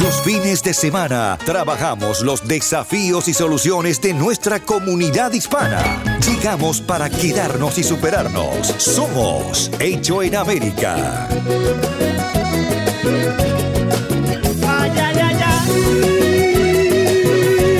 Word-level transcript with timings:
Los 0.00 0.22
fines 0.22 0.62
de 0.62 0.74
semana 0.74 1.36
trabajamos 1.44 2.20
los 2.20 2.46
desafíos 2.46 3.26
y 3.26 3.34
soluciones 3.34 4.00
de 4.00 4.14
nuestra 4.14 4.60
comunidad 4.60 5.32
hispana. 5.32 6.18
Llegamos 6.20 6.80
para 6.80 7.10
quedarnos 7.10 7.78
y 7.78 7.82
superarnos. 7.82 8.68
Somos 8.78 9.70
Hecho 9.80 10.22
en 10.22 10.36
América. 10.36 11.28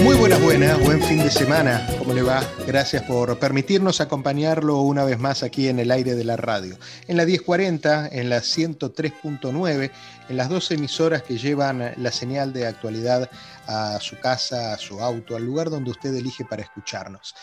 Muy 0.03 0.17
buenas, 0.17 0.43
buenas, 0.43 0.81
buen 0.81 1.01
fin 1.03 1.19
de 1.19 1.31
semana. 1.31 1.87
¿Cómo 1.99 2.15
le 2.15 2.23
va? 2.23 2.43
Gracias 2.67 3.03
por 3.05 3.39
permitirnos 3.39 4.01
acompañarlo 4.01 4.81
una 4.81 5.05
vez 5.05 5.19
más 5.19 5.45
aquí 5.45 5.69
en 5.69 5.79
el 5.79 5.93
aire 5.93 6.17
de 6.17 6.25
la 6.25 6.37
radio. 6.37 6.79
En 7.07 7.17
la 7.17 7.25
1040, 7.25 8.09
en 8.09 8.29
la 8.29 8.39
103.9, 8.39 9.91
en 10.29 10.37
las 10.37 10.49
dos 10.49 10.71
emisoras 10.71 11.23
que 11.23 11.39
llevan 11.39 11.95
la 11.97 12.13
señal 12.13 12.53
de 12.53 12.67
actualidad 12.67 13.31
a 13.67 13.99
su 14.01 14.19
casa, 14.19 14.73
a 14.73 14.79
su 14.79 15.01
auto, 15.01 15.37
al 15.37 15.45
lugar 15.45 15.71
donde 15.71 15.91
usted 15.91 16.15
elige 16.15 16.45
para 16.45 16.63
escucharnos. 16.63 17.35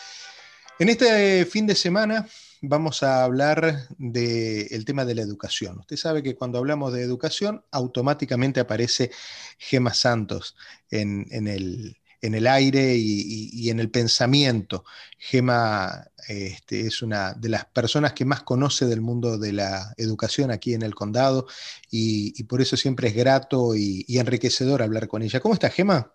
En 0.78 0.88
este 0.88 1.44
fin 1.46 1.66
de 1.66 1.74
semana 1.74 2.26
vamos 2.60 3.02
a 3.02 3.24
hablar 3.24 3.88
del 3.98 4.84
tema 4.84 5.04
de 5.04 5.14
la 5.14 5.22
educación. 5.22 5.78
Usted 5.78 5.96
sabe 5.96 6.22
que 6.22 6.34
cuando 6.34 6.58
hablamos 6.58 6.92
de 6.92 7.02
educación, 7.02 7.64
automáticamente 7.70 8.60
aparece 8.60 9.10
Gema 9.58 9.94
Santos 9.94 10.56
en, 10.90 11.26
el, 11.46 11.96
en 12.26 12.34
el, 12.34 12.46
aire 12.46 12.96
y, 12.96 13.50
y, 13.52 13.70
en 13.70 13.80
el 13.80 13.90
pensamiento. 13.90 14.84
Gema 15.18 16.06
este, 16.28 16.80
es 16.80 17.02
una 17.02 17.34
de 17.34 17.48
las 17.48 17.64
personas 17.66 18.12
que 18.12 18.24
más 18.24 18.42
conoce 18.42 18.86
del 18.86 19.00
mundo 19.00 19.38
de 19.38 19.52
la 19.52 19.94
educación 19.96 20.50
aquí 20.50 20.74
en 20.74 20.82
el 20.82 20.94
condado 20.94 21.46
y, 21.90 22.34
y 22.36 22.44
por 22.44 22.60
eso 22.60 22.76
siempre 22.76 23.08
es 23.08 23.14
grato 23.14 23.74
y, 23.74 24.04
y 24.08 24.18
enriquecedor 24.18 24.82
hablar 24.82 25.08
con 25.08 25.22
ella. 25.22 25.40
¿Cómo 25.40 25.54
está, 25.54 25.70
Gema? 25.70 26.12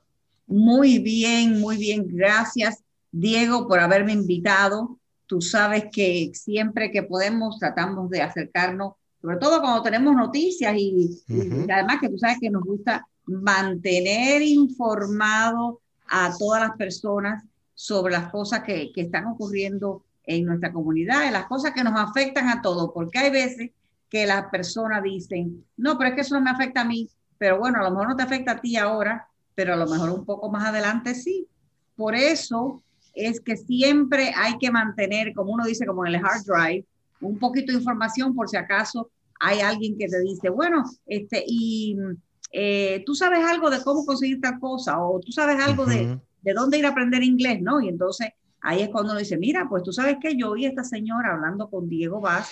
Muy 0.48 1.00
bien, 1.00 1.60
muy 1.60 1.78
bien. 1.78 2.06
Gracias, 2.08 2.84
Diego, 3.12 3.68
por 3.68 3.80
haberme 3.80 4.14
invitado 4.14 5.00
Tú 5.32 5.40
sabes 5.40 5.86
que 5.94 6.32
siempre 6.34 6.92
que 6.92 7.04
podemos 7.04 7.58
tratamos 7.58 8.10
de 8.10 8.22
acercarnos, 8.22 8.96
sobre 9.22 9.38
todo 9.38 9.62
cuando 9.62 9.82
tenemos 9.82 10.14
noticias 10.14 10.76
y, 10.78 11.22
uh 11.30 11.34
-huh. 11.34 11.68
y 11.70 11.72
además 11.72 12.02
que 12.02 12.10
tú 12.10 12.18
sabes 12.18 12.38
que 12.42 12.50
nos 12.50 12.66
gusta 12.66 13.08
mantener 13.28 14.42
informado 14.42 15.80
a 16.12 16.32
todas 16.38 16.62
las 16.62 16.78
personas 16.78 17.44
sobre 17.74 18.14
las 18.14 18.30
cosas 18.30 18.62
que, 18.64 18.92
que 18.94 19.02
están 19.02 19.26
ocurriendo 19.26 20.04
en 20.24 20.46
nuestra 20.46 20.72
comunidad, 20.72 21.28
y 21.28 21.32
las 21.32 21.46
cosas 21.46 21.72
que 21.72 21.84
nos 21.84 22.00
afectan 22.00 22.50
a 22.50 22.62
todos, 22.62 22.92
porque 22.94 23.18
hay 23.18 23.32
veces 23.32 23.72
que 24.10 24.28
las 24.28 24.48
personas 24.50 25.02
dicen, 25.02 25.66
no, 25.78 25.98
pero 25.98 26.10
es 26.10 26.16
que 26.16 26.22
eso 26.22 26.36
no 26.36 26.42
me 26.42 26.52
afecta 26.52 26.82
a 26.82 26.86
mí, 26.86 27.10
pero 27.38 27.58
bueno, 27.58 27.80
a 27.80 27.84
lo 27.84 27.92
mejor 27.92 28.10
no 28.10 28.16
te 28.16 28.24
afecta 28.24 28.52
a 28.52 28.62
ti 28.62 28.76
ahora, 28.76 29.28
pero 29.56 29.74
a 29.74 29.78
lo 29.78 29.88
mejor 29.88 30.12
un 30.12 30.26
poco 30.26 30.52
más 30.52 30.66
adelante 30.66 31.16
sí. 31.16 31.48
Por 31.96 32.14
eso 32.14 32.84
es 33.16 33.40
que 33.40 33.58
siempre 33.58 34.32
hay 34.36 34.58
que 34.58 34.70
mantener, 34.70 35.34
como 35.34 35.54
uno 35.54 35.66
dice, 35.66 35.86
como 35.86 36.06
en 36.06 36.16
el 36.16 36.22
hard 36.24 36.44
drive, 36.46 36.86
un 37.22 37.40
poquito 37.40 37.72
de 37.72 37.80
información 37.80 38.36
por 38.36 38.50
si 38.50 38.58
acaso 38.58 39.10
hay 39.40 39.62
alguien 39.62 39.98
que 39.98 40.08
te 40.08 40.20
dice, 40.22 40.50
bueno, 40.50 40.84
este, 41.08 41.44
y 41.48 41.98
eh, 42.52 43.04
tú 43.06 43.16
sabes 43.16 43.44
algo 43.46 43.70
de 43.70 43.82
cómo 43.84 44.06
conseguir 44.06 44.42
tal 44.42 44.60
cosa, 44.60 45.02
o 45.04 45.20
tú 45.20 45.32
sabes 45.32 45.60
algo 45.64 45.84
uh 45.84 45.88
-huh. 45.88 45.90
de, 45.90 46.20
de 46.42 46.54
dónde 46.54 46.78
ir 46.78 46.86
a 46.86 46.90
aprender 46.90 47.24
inglés, 47.24 47.62
¿no? 47.62 47.82
Y 47.82 47.88
entonces 47.88 48.30
ahí 48.62 48.82
es 48.82 48.90
cuando 48.90 49.12
uno 49.12 49.20
dice, 49.20 49.38
mira, 49.38 49.68
pues 49.70 49.84
tú 49.84 49.92
sabes 49.92 50.18
que 50.22 50.36
yo 50.38 50.52
oí 50.52 50.66
a 50.66 50.70
esta 50.70 50.84
señora 50.84 51.34
hablando 51.34 51.70
con 51.70 51.90
Diego 51.90 52.22
Vaz 52.22 52.52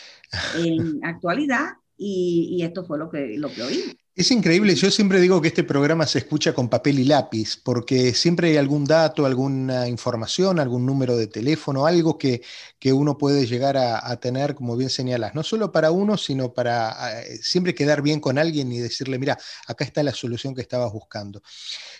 en 0.58 1.06
actualidad 1.06 1.74
y, 2.02 2.64
esto 2.64 2.86
fue 2.86 2.98
lo 2.98 3.10
que, 3.10 3.36
lo 3.38 3.52
que 3.54 3.62
oí. 3.62 3.98
Es 4.16 4.32
increíble, 4.32 4.76
yo 4.76 4.92
siempre 4.92 5.22
digo 5.22 5.42
que 5.42 5.48
este 5.48 5.64
programa 5.64 6.06
se 6.06 6.20
escucha 6.20 6.54
con 6.54 6.68
papel 6.68 7.00
y 7.00 7.06
lápiz, 7.06 7.58
porque 7.64 8.14
siempre 8.14 8.50
hay 8.50 8.58
algún 8.58 8.84
dato, 8.84 9.26
alguna 9.26 9.88
información, 9.88 10.60
algún 10.60 10.86
número 10.86 11.16
de 11.16 11.28
teléfono, 11.28 11.86
algo 11.86 12.18
que, 12.18 12.42
que 12.80 12.92
uno 12.92 13.18
puede 13.18 13.46
llegar 13.46 13.78
a, 13.78 14.20
tener, 14.20 14.56
como 14.56 14.76
bien 14.76 14.90
señalas, 14.90 15.36
no 15.36 15.44
solo 15.44 15.72
para 15.72 15.92
uno, 15.92 16.18
sino 16.18 16.54
para 16.54 17.24
siempre 17.42 17.74
quedar 17.74 18.02
bien 18.02 18.20
con 18.20 18.38
alguien 18.38 18.72
y 18.74 18.80
decirle, 18.80 19.20
mira, 19.20 19.38
acá 19.68 19.86
está 19.86 20.04
la 20.04 20.14
solución 20.14 20.54
que 20.54 20.62
estabas 20.62 20.92
buscando. 20.92 21.42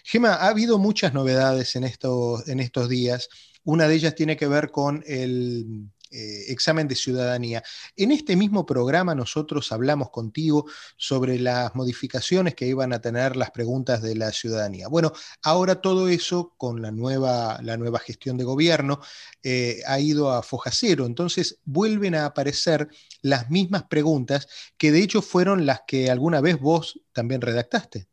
Gema, 0.04 0.34
ha 0.34 0.48
habido 0.48 0.78
muchas 0.78 1.14
novedades 1.14 1.76
en 1.78 1.86
en 1.86 2.60
estos 2.60 2.90
días. 2.90 3.30
Una 3.64 3.88
de 3.88 3.96
ellas 3.96 4.16
tiene 4.16 4.36
que 4.36 4.48
ver 4.48 4.72
con 4.72 5.04
el, 5.08 5.90
eh, 6.12 6.46
examen 6.52 6.88
de 6.88 6.96
ciudadanía. 6.96 7.64
En 7.96 8.12
este 8.12 8.36
mismo 8.36 8.66
programa 8.66 9.14
nosotros 9.14 9.72
hablamos 9.72 10.10
contigo 10.10 10.66
sobre 10.98 11.40
las 11.40 11.76
modificaciones 11.76 12.56
que 12.56 12.68
iban 12.68 12.94
a 12.94 13.00
tener 13.02 13.36
las 13.36 13.52
preguntas 13.52 14.02
de 14.02 14.16
la 14.16 14.32
ciudadanía. 14.32 14.88
Bueno, 14.88 15.12
ahora 15.44 15.82
todo 15.82 16.10
eso 16.10 16.54
con 16.58 16.82
la 16.82 16.92
nueva, 16.92 17.60
la 17.62 17.78
nueva 17.78 18.00
gestión 18.00 18.38
de 18.38 18.44
gobierno 18.44 19.02
eh, 19.44 19.82
ha 19.86 20.00
ido 20.00 20.32
a 20.32 20.42
foja 20.42 20.72
cero, 20.74 21.06
entonces 21.06 21.60
vuelven 21.64 22.16
a 22.16 22.26
aparecer 22.26 22.88
las 23.22 23.50
mismas 23.50 23.84
preguntas 23.84 24.48
que 24.78 24.92
de 24.92 25.04
hecho 25.04 25.22
fueron 25.22 25.66
las 25.66 25.82
que 25.88 26.10
alguna 26.10 26.42
vez 26.42 26.60
vos 26.60 27.00
también 27.14 27.42
redactaste. 27.42 28.08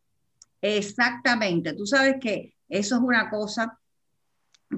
Exactamente, 0.60 1.72
tú 1.72 1.86
sabes 1.86 2.16
que 2.20 2.54
eso 2.68 2.96
es 2.96 3.00
una 3.00 3.30
cosa 3.30 3.78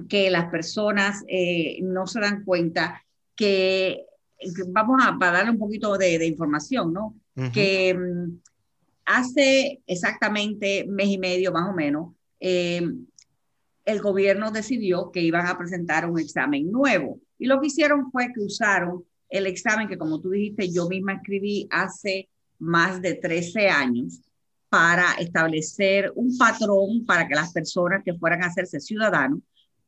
que 0.07 0.29
las 0.29 0.49
personas 0.49 1.23
eh, 1.27 1.79
no 1.81 2.07
se 2.07 2.19
dan 2.19 2.43
cuenta 2.43 3.03
que 3.39 4.05
vamos 4.67 5.01
a 5.01 5.17
para 5.17 5.37
darle 5.37 5.51
un 5.51 5.57
poquito 5.57 5.97
de, 5.97 6.19
de 6.19 6.27
información, 6.27 6.91
¿no? 6.91 7.15
Uh 7.35 7.43
-huh. 7.43 7.51
Que 7.53 7.95
um, 7.95 8.37
hace 9.05 9.81
exactamente 9.87 10.85
mes 10.87 11.07
y 11.07 11.17
medio 11.17 11.53
más 11.53 11.69
o 11.69 11.73
menos, 11.73 12.13
eh, 12.41 12.81
el 13.85 14.01
gobierno 14.01 14.51
decidió 14.51 15.09
que 15.11 15.21
iban 15.21 15.47
a 15.47 15.57
presentar 15.57 16.09
un 16.09 16.19
examen 16.19 16.69
nuevo. 16.69 17.19
Y 17.39 17.47
lo 17.47 17.59
que 17.59 17.67
hicieron 17.67 18.11
fue 18.11 18.27
que 18.33 18.41
usaron 18.41 19.05
el 19.29 19.47
examen 19.47 19.87
que, 19.87 19.97
como 19.97 20.19
tú 20.19 20.31
dijiste, 20.31 20.69
yo 20.69 20.89
misma 20.89 21.13
escribí 21.13 21.67
hace 21.71 22.27
más 22.59 23.01
de 23.01 23.15
13 23.15 23.69
años 23.69 24.19
para 24.67 25.13
establecer 25.13 26.11
un 26.15 26.37
patrón 26.37 27.05
para 27.05 27.25
que 27.27 27.35
las 27.35 27.53
personas 27.53 28.03
que 28.03 28.13
fueran 28.13 28.43
a 28.43 28.47
hacerse 28.47 28.79
ciudadanos 28.79 29.39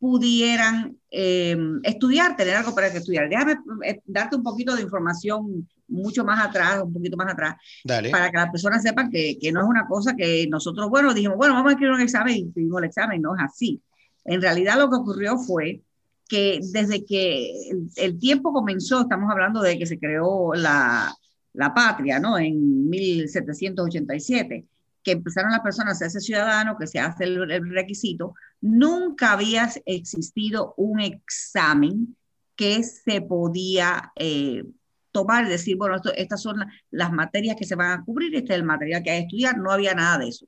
pudieran 0.02 0.98
eh, 1.12 1.56
estudiar, 1.84 2.36
tener 2.36 2.56
algo 2.56 2.74
para 2.74 2.92
que 2.92 2.98
estudiar. 2.98 3.30
Déjame 3.30 3.58
eh, 3.86 4.02
darte 4.04 4.36
un 4.36 4.42
poquito 4.42 4.76
de 4.76 4.82
información 4.82 5.70
mucho 5.88 6.26
más 6.26 6.44
atrás, 6.44 6.82
un 6.82 6.92
poquito 6.92 7.16
más 7.16 7.32
atrás, 7.32 7.58
Dale. 7.84 8.10
para 8.10 8.32
que 8.32 8.38
las 8.38 8.50
personas 8.50 8.82
sepan 8.82 9.12
que, 9.12 9.38
que, 9.40 9.52
no 9.52 9.62
es 9.62 9.68
una 9.68 9.86
cosa 9.86 10.16
que 10.16 10.48
nosotros, 10.50 10.90
bueno, 10.90 11.14
dijimos, 11.14 11.38
bueno, 11.38 11.54
vamos 11.54 11.70
a 11.70 11.74
escribir 11.74 11.94
un 11.94 12.02
examen 12.02 12.36
y 12.36 12.48
escribimos 12.48 12.82
el 12.82 12.88
examen, 12.88 13.22
no 13.22 13.36
es 13.36 13.44
así. 13.44 13.80
En 14.26 14.42
realidad 14.42 14.80
lo 14.80 14.90
que 14.90 14.96
ocurrió 14.96 15.38
fue 15.38 15.84
que 16.28 16.62
desde 16.64 17.06
que 17.06 17.70
el, 17.70 17.90
el 17.97 18.18
tiempo 18.18 18.52
comenzó, 18.52 19.02
estamos 19.02 19.30
hablando 19.30 19.62
de 19.62 19.78
que 19.78 19.86
se 19.86 20.00
creó 20.00 20.56
la, 20.56 21.14
la 21.54 21.74
patria, 21.76 22.20
¿no? 22.20 22.40
En 22.40 22.90
1787, 22.90 24.66
que 25.03 25.12
empezaron 25.12 25.52
las 25.52 25.62
personas 25.62 25.94
a 25.94 26.06
hacerse 26.06 26.20
ciudadanos, 26.20 26.78
que 26.80 26.88
se 26.88 27.00
hace 27.00 27.24
el, 27.24 27.70
requisito, 27.72 28.36
nunca 28.62 29.34
había 29.34 29.70
existido 29.86 30.74
un 30.78 31.00
examen 31.00 32.16
que 32.56 32.84
se 32.84 33.22
podía 33.22 34.12
eh, 34.16 34.64
tomar 35.12 35.48
decir, 35.48 35.78
bueno, 35.78 35.98
estas 36.16 36.42
son 36.42 36.58
las 36.92 37.12
materias 37.12 37.56
que 37.58 37.66
se 37.66 37.76
van 37.76 38.00
a 38.00 38.03
cubrir, 38.03 38.36
este 38.36 38.53
es 38.53 38.59
el 38.59 38.66
material 38.66 39.03
que 39.03 39.12
hay 39.12 39.20
que 39.20 39.26
estudiar, 39.26 39.58
no 39.58 39.72
había 39.72 39.94
nada 39.94 40.20
de 40.20 40.30
eso. 40.30 40.46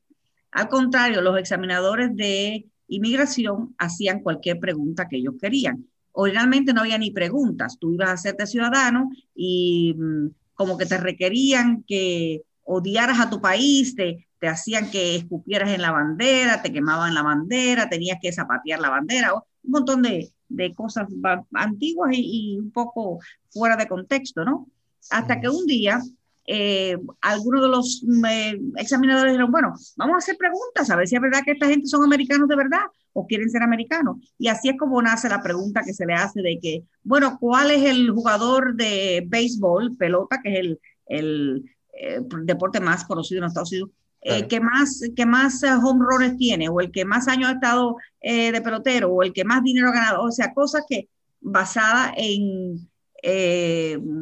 Al 0.51 0.69
contrario, 0.69 1.21
los 1.21 1.37
examinadores 1.39 2.15
de 2.15 2.65
inmigración 2.87 3.73
hacían 3.77 4.21
cualquier 4.21 4.59
pregunta 4.59 5.07
que 5.07 5.17
ellos 5.17 5.35
querían. 5.41 5.87
Originalmente 6.11 6.73
no 6.73 6.81
había 6.81 6.97
ni 6.99 7.11
preguntas, 7.11 7.77
tú 7.79 7.93
ibas 7.93 8.09
a 8.09 8.13
hacerte 8.13 8.45
ciudadano 8.45 9.09
y 9.33 9.95
mmm, 9.97 10.27
como 10.53 10.77
que 10.77 10.85
te 10.85 10.97
requerían 10.97 11.83
que 11.87 12.43
odiaras 12.63 13.19
a 13.19 13.29
tu 13.29 13.41
país, 13.41 13.95
te, 13.95 14.27
te 14.43 14.49
hacían 14.49 14.91
que 14.91 15.15
escupieras 15.15 15.69
en 15.69 15.81
la 15.81 15.93
bandera, 15.93 16.61
te 16.61 16.73
quemaban 16.73 17.13
la 17.13 17.21
bandera, 17.21 17.87
tenías 17.87 18.17
que 18.21 18.33
zapatear 18.33 18.81
la 18.81 18.89
bandera, 18.89 19.33
un 19.33 19.43
montón 19.63 20.01
de, 20.01 20.33
de 20.49 20.73
cosas 20.73 21.07
antiguas 21.53 22.11
y, 22.13 22.57
un 22.59 22.69
poco 22.69 23.19
fuera 23.51 23.77
de 23.77 23.87
contexto, 23.87 24.43
¿no? 24.43 24.67
Hasta 25.11 25.39
que 25.39 25.47
un 25.47 25.65
día 25.65 26.01
eh, 26.45 26.97
algunos 27.21 27.61
de 27.61 27.67
los 27.69 28.05
eh, 28.27 28.59
examinadores 28.75 29.31
dijeron, 29.31 29.49
bueno, 29.49 29.75
vamos 29.95 30.15
a 30.15 30.17
hacer 30.17 30.35
preguntas, 30.35 30.89
a 30.89 30.97
ver 30.97 31.07
si 31.07 31.15
es 31.15 31.21
verdad 31.21 31.43
que 31.45 31.51
esta 31.51 31.67
gente 31.69 31.87
son 31.87 32.03
americanos 32.03 32.49
de 32.49 32.57
verdad 32.57 32.83
o 33.13 33.25
quieren 33.25 33.49
ser 33.49 33.63
americanos. 33.63 34.17
Y 34.37 34.49
así 34.49 34.67
es 34.67 34.75
como 34.77 35.01
nace 35.01 35.29
la 35.29 35.41
pregunta 35.41 35.83
que 35.85 35.93
se 35.93 36.05
le 36.05 36.15
hace 36.15 36.41
de 36.41 36.59
que, 36.61 36.83
bueno, 37.01 37.37
¿cuál 37.39 37.71
es 37.71 37.85
el 37.85 38.11
jugador 38.11 38.75
de 38.75 39.23
béisbol, 39.25 39.95
pelota, 39.95 40.41
que 40.43 40.51
es 40.51 40.59
el, 40.59 40.79
el 41.05 41.63
eh, 41.97 42.19
deporte 42.43 42.81
más 42.81 43.05
conocido 43.05 43.39
en 43.39 43.47
Estados 43.47 43.71
Unidos? 43.71 43.91
Eh, 44.25 44.47
que 44.47 44.59
más, 44.61 45.01
que 45.15 45.25
más 45.25 45.61
eh, 45.63 45.73
home 45.73 46.05
runs 46.07 46.37
tiene, 46.37 46.69
o 46.69 46.79
el 46.79 46.91
que 46.91 47.03
más 47.03 47.27
años 47.27 47.49
ha 47.49 47.53
estado 47.53 47.97
de 48.21 48.61
pelotero, 48.63 49.09
o 49.09 49.21
el 49.21 49.33
que 49.33 49.43
más 49.43 49.61
dinero 49.63 49.89
ha 49.89 49.93
ganado, 49.93 50.23
o 50.23 50.31
sea, 50.31 50.53
cosas 50.53 50.83
que 50.87 51.09
basada 51.41 52.13
en 52.15 52.89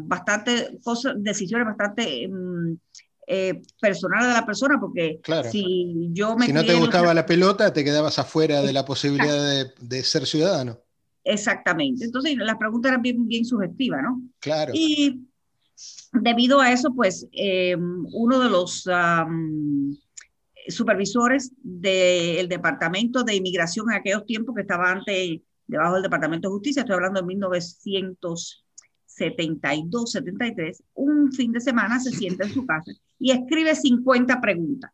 bastante 0.07 0.80
cosas, 0.83 1.13
decisiones 1.18 1.68
bastante 1.68 2.27
mm, 2.27 2.77
personales 3.80 4.30
de 4.30 4.33
la 4.33 4.45
persona, 4.45 4.80
porque 4.80 5.19
si 5.51 6.09
yo 6.12 6.36
me... 6.36 6.48
Si 6.48 6.53
no 6.53 6.65
te 6.65 6.74
gustaba 6.74 7.13
la 7.13 7.25
pelota, 7.25 7.71
te 7.71 7.83
quedabas 7.83 8.18
afuera 8.18 8.63
de 8.63 8.74
la 8.74 8.83
posibilidad 8.83 9.50
de, 9.50 9.71
de, 9.80 10.03
ser 10.03 10.25
ciudadano. 10.25 10.80
Exactamente. 11.24 12.06
Entonces, 12.06 12.36
las 12.38 12.57
preguntas 12.57 12.89
eran 12.89 13.01
bien, 13.03 13.27
bien 13.27 13.45
sugestivas, 13.45 14.01
¿no? 14.01 14.21
Claro. 14.39 14.71
Y 14.75 15.27
Debido 16.13 16.59
a 16.59 16.71
eso, 16.71 16.94
pues 16.94 17.27
eh, 17.31 17.75
uno 17.75 18.39
de 18.39 18.50
los 18.50 18.88
supervisores 20.68 21.51
del 21.62 22.47
Departamento 22.47 23.23
de 23.23 23.35
Inmigración 23.35 23.89
en 23.89 23.97
aquellos 23.97 24.25
tiempos 24.25 24.56
que 24.56 24.62
estaba 24.62 24.91
antes 24.91 25.41
debajo 25.71 25.95
del 25.95 26.03
Departamento 26.03 26.50
de 26.50 26.53
Justicia, 26.53 26.81
estoy 26.81 26.95
hablando 26.95 27.21
de 27.21 27.27
1972, 27.27 30.12
73, 30.12 30.83
un 30.95 31.31
fin 31.31 31.53
de 31.53 31.62
semana 31.62 32.00
se 32.00 32.12
sienta 32.12 32.45
en 32.45 32.53
su 32.53 32.65
casa 32.65 32.91
y 33.17 33.31
escribe 33.31 33.74
50 33.75 34.41
preguntas. 34.41 34.91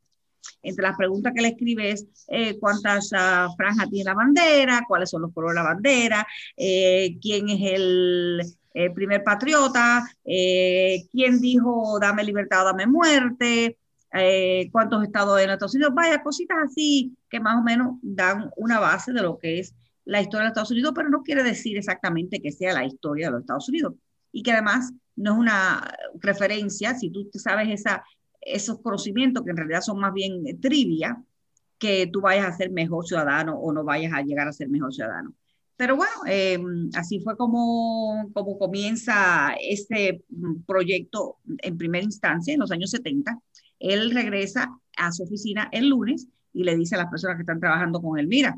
Entre 0.62 0.84
las 0.84 0.96
preguntas 0.98 1.34
que 1.36 1.42
le 1.42 1.48
escribe 1.50 1.92
es 1.92 2.08
eh, 2.28 2.58
cuántas 2.60 3.12
uh, 3.12 3.54
franjas 3.56 3.90
tiene 3.90 4.06
la 4.06 4.14
bandera, 4.14 4.86
cuáles 4.88 5.10
son 5.10 5.24
los 5.24 5.34
colores 5.34 5.56
de 5.56 5.64
la 5.64 5.74
bandera, 5.74 6.26
eh, 6.56 7.18
quién 7.22 7.50
es 7.50 7.60
el 7.62 8.44
el 8.78 8.94
primer 8.94 9.24
patriota, 9.24 10.08
eh, 10.24 11.08
quién 11.12 11.42
dijo 11.42 11.98
dame 12.00 12.24
libertad 12.24 12.66
dame 12.66 12.86
muerte, 12.86 13.78
eh, 14.14 14.70
cuántos 14.72 15.04
estados 15.04 15.40
en 15.42 15.50
Estados 15.50 15.74
Unidos, 15.76 15.94
vaya, 15.96 16.22
cositas 16.22 16.58
así 16.64 17.16
que 17.30 17.40
más 17.40 17.58
o 17.58 17.64
menos 17.64 17.96
dan 18.02 18.52
una 18.56 18.80
base 18.80 19.12
de 19.12 19.22
lo 19.22 19.38
que 19.38 19.60
es 19.60 19.76
la 20.06 20.22
historia 20.22 20.44
de 20.44 20.50
Estados 20.50 20.72
Unidos, 20.72 20.94
pero 20.96 21.10
no 21.10 21.24
quiere 21.24 21.44
decir 21.44 21.78
exactamente 21.78 22.40
que 22.40 22.52
sea 22.52 22.74
la 22.74 22.86
historia 22.86 23.28
de 23.28 23.32
los 23.34 23.42
Estados 23.42 23.68
Unidos. 23.68 23.96
Y 24.32 24.44
que 24.44 24.54
además 24.54 24.94
no 25.16 25.34
es 25.34 25.38
una 25.40 25.94
referencia, 26.20 26.96
si 26.96 27.10
tú 27.10 27.28
sabes 27.34 27.84
esos 28.42 28.80
conocimientos 28.82 29.44
que 29.44 29.52
en 29.52 29.58
realidad 29.58 29.82
son 29.82 30.00
más 30.00 30.14
bien 30.14 30.62
trivia, 30.62 31.22
que 31.78 32.08
tú 32.08 32.22
vayas 32.22 32.46
a 32.46 32.58
ser 32.58 32.72
mejor 32.72 33.06
ciudadano 33.06 33.60
o 33.60 33.74
no 33.74 33.84
vayas 33.84 34.14
a 34.14 34.22
llegar 34.22 34.48
a 34.48 34.54
ser 34.54 34.70
mejor 34.70 34.94
ciudadano. 34.94 35.34
Pero 35.78 35.96
bueno, 35.96 36.12
em, 36.26 36.90
así 36.96 37.20
fue 37.20 37.38
como, 37.38 38.30
como 38.34 38.58
comienza 38.58 39.54
este 39.62 40.24
mm, 40.30 40.64
proyecto 40.66 41.38
en 41.60 41.78
primera 41.78 42.04
instancia, 42.04 42.54
en 42.54 42.60
los 42.60 42.72
años 42.72 42.90
70. 42.92 43.40
Él 43.80 44.12
regresa 44.12 44.70
a 44.98 45.12
su 45.12 45.24
oficina 45.24 45.70
el 45.72 45.90
lunes 45.90 46.28
y 46.52 46.64
le 46.64 46.76
dice 46.76 46.96
a 46.96 46.98
las 46.98 47.12
personas 47.12 47.38
que 47.38 47.44
están 47.44 47.60
trabajando 47.60 48.02
con 48.02 48.18
él, 48.18 48.28
mira, 48.28 48.58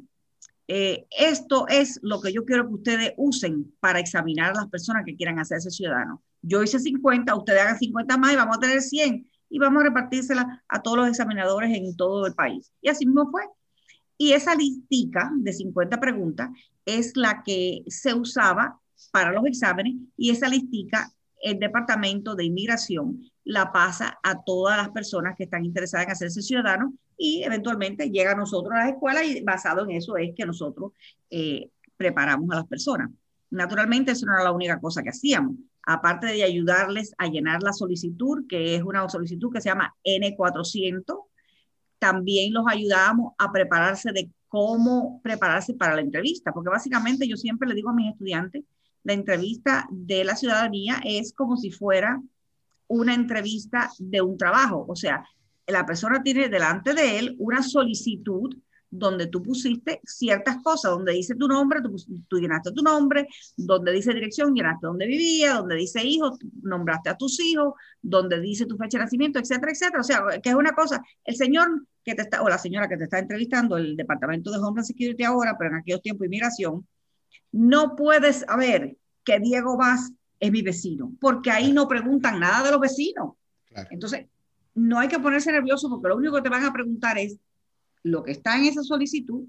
eh, 0.69 1.07
esto 1.12 1.68
es 1.68 2.00
lo 2.04 2.21
que 2.21 2.31
yo 2.31 2.45
quiero 2.45 2.68
que 2.68 2.75
ustedes 2.75 3.13
usen 3.18 3.74
para 3.80 4.00
examinar 4.00 4.51
a 4.51 4.62
las 4.62 4.69
personas 4.69 5.04
que 5.06 5.15
quieran 5.15 5.39
hacerse 5.39 5.72
ciudadanos. 5.72 6.19
Yo 6.42 6.63
hice 6.63 6.80
50, 6.80 7.36
ustedes 7.36 7.62
hagan 7.62 7.80
50 7.80 8.18
más 8.18 8.33
y 8.33 8.36
vamos 8.38 8.57
a 8.57 8.60
tener 8.62 8.81
100 8.81 9.27
y 9.50 9.60
vamos 9.60 9.81
a 9.81 9.86
repartírsela 9.86 10.63
a 10.69 10.81
todos 10.81 10.98
los 10.98 11.07
examinadores 11.10 11.75
en 11.75 11.98
todo 11.98 12.25
el 12.27 12.33
país. 12.33 12.72
Y 12.81 12.89
así 12.89 13.06
mismo 13.06 13.30
fue. 13.30 13.42
Y 14.18 14.33
esa 14.33 14.54
listica 14.54 15.31
de 15.38 15.54
50 15.54 16.00
preguntas 16.00 16.50
es 16.97 17.15
la 17.15 17.44
que 17.44 17.83
se 17.88 18.13
usaba 18.13 18.80
para 19.12 19.31
los 19.31 19.45
exámenes 19.45 19.95
y 20.18 20.30
esa 20.31 20.47
listica 20.47 21.12
el 21.41 21.59
Departamento 21.59 22.36
de 22.36 22.45
Inmigración 22.45 23.21
la 23.45 23.71
pasa 23.71 24.19
a 24.24 24.44
todas 24.44 24.77
las 24.77 24.89
personas 24.89 25.36
que 25.38 25.45
están 25.45 25.65
interesadas 25.65 26.07
en 26.07 26.12
hacerse 26.12 26.41
ciudadanos 26.41 26.94
y 27.18 27.44
eventualmente 27.44 28.09
llega 28.09 28.31
a 28.31 28.36
nosotros 28.36 28.74
a 28.74 28.86
las 28.86 28.89
escuelas 28.89 29.24
y 29.25 29.41
basado 29.41 29.83
en 29.83 29.91
eso 29.91 30.18
es 30.18 30.33
que 30.36 30.45
nosotros 30.45 30.91
eh, 31.30 31.69
preparamos 31.97 32.50
a 32.51 32.56
las 32.56 32.68
personas. 32.68 33.09
Naturalmente, 33.50 34.12
eso 34.12 34.25
no 34.25 34.33
era 34.33 34.44
la 34.44 34.51
única 34.51 34.80
cosa 34.80 35.01
que 35.01 35.09
hacíamos. 35.09 35.56
Aparte 35.83 36.27
de 36.27 36.44
ayudarles 36.44 37.13
a 37.18 37.27
llenar 37.27 37.63
la 37.63 37.74
solicitud, 37.74 38.45
que 38.47 38.75
es 38.75 38.83
una 38.83 39.07
solicitud 39.09 39.51
que 39.51 39.59
se 39.59 39.69
llama 39.69 39.95
N400, 40.06 41.25
también 41.97 42.53
los 42.53 42.65
ayudábamos 42.68 43.33
a 43.38 43.51
prepararse 43.51 44.12
de 44.12 44.30
cómo 44.50 45.22
prepararse 45.24 45.75
para 45.75 45.96
la 45.96 46.01
entrevista, 46.01 46.51
porque 46.51 46.69
básicamente 46.69 47.28
yo 47.28 47.38
siempre 47.38 47.69
le 47.69 47.75
digo 47.75 47.90
a 47.90 47.94
mis 47.94 48.12
estudiantes, 48.12 48.63
la 49.04 49.13
entrevista 49.13 49.88
de 49.90 50.25
la 50.25 50.36
ciudadanía 50.36 51.00
es 51.06 51.34
como 51.34 51.56
si 51.56 51.72
fuera 51.72 52.22
una 52.88 53.13
entrevista 53.13 53.90
de 54.00 54.22
un 54.22 54.38
trabajo, 54.38 54.86
o 54.88 54.96
sea, 54.96 55.24
la 55.68 55.86
persona 55.86 56.22
tiene 56.24 56.50
delante 56.50 56.94
de 56.94 57.19
él 57.19 57.36
una 57.38 57.62
solicitud 57.62 58.56
donde 58.89 59.27
tú 59.27 59.44
pusiste 59.44 60.01
ciertas 60.03 60.57
cosas, 60.63 60.91
donde 60.91 61.13
dice 61.13 61.36
tu 61.36 61.47
nombre, 61.47 61.80
tú, 62.27 62.39
llenaste 62.39 62.71
tu 62.71 62.81
nombre, 62.81 63.27
donde 63.56 63.91
dice 63.91 64.13
dirección, 64.13 64.53
llenaste 64.53 64.88
donde 64.88 65.06
vivía, 65.06 65.56
donde 65.56 65.75
dice 65.75 66.03
hijo, 66.03 66.38
nombraste 66.62 67.09
a 67.09 67.18
tus 67.18 67.39
hijos, 67.39 67.74
donde 68.01 68.39
dice 68.39 68.65
tu 68.65 68.77
fecha 68.77 68.97
de 68.97 69.06
nacimiento, 69.06 69.39
etcétera, 69.39 69.71
etcétera. 69.71 70.01
O 70.01 70.03
sea, 70.03 70.24
que 70.41 70.50
es 70.50 70.56
una 70.56 70.71
cosa, 70.71 71.01
el 71.24 71.36
señor 71.36 71.86
que 72.03 72.15
te 72.15 72.24
está, 72.24 72.41
o 72.41 72.50
la 72.50 72.57
señora 72.57 72.88
que 72.88 72.97
te 72.97 73.03
está 73.03 73.19
entrevistando, 73.19 73.77
el 73.77 73.95
Departamento 73.95 74.51
de 74.51 74.57
Homeland 74.57 74.86
Security 74.86 75.24
ahora, 75.24 75.56
pero 75.57 75.71
en 75.71 75.77
aquellos 75.77 76.01
tiempos 76.01 76.25
inmigración, 76.25 76.88
no 77.51 77.95
puedes 77.95 78.38
saber 78.38 78.97
que 79.24 79.39
Diego 79.39 79.77
Vaz 79.77 80.12
es 80.39 80.51
mi 80.51 80.62
vecino, 80.62 81.12
porque 81.19 81.51
ahí 81.51 81.71
no 81.71 81.88
preguntan 81.88 82.39
nada 82.39 82.63
de 82.63 82.71
los 82.71 82.80
vecinos. 82.80 83.33
Entonces, 83.91 84.25
no 84.74 85.00
hay 85.00 85.07
que 85.07 85.19
ponerse 85.19 85.51
nervioso 85.51 85.89
porque 85.89 86.07
lo 86.07 86.18
único 86.18 86.36
que 86.36 86.41
te 86.41 86.50
van 86.50 86.63
a 86.63 86.74
preguntar 86.74 87.18
es 87.18 87.38
lo 88.04 88.24
que 88.24 88.31
está 88.31 88.57
en 88.57 88.66
esa 88.66 88.84
solicitud 88.84 89.46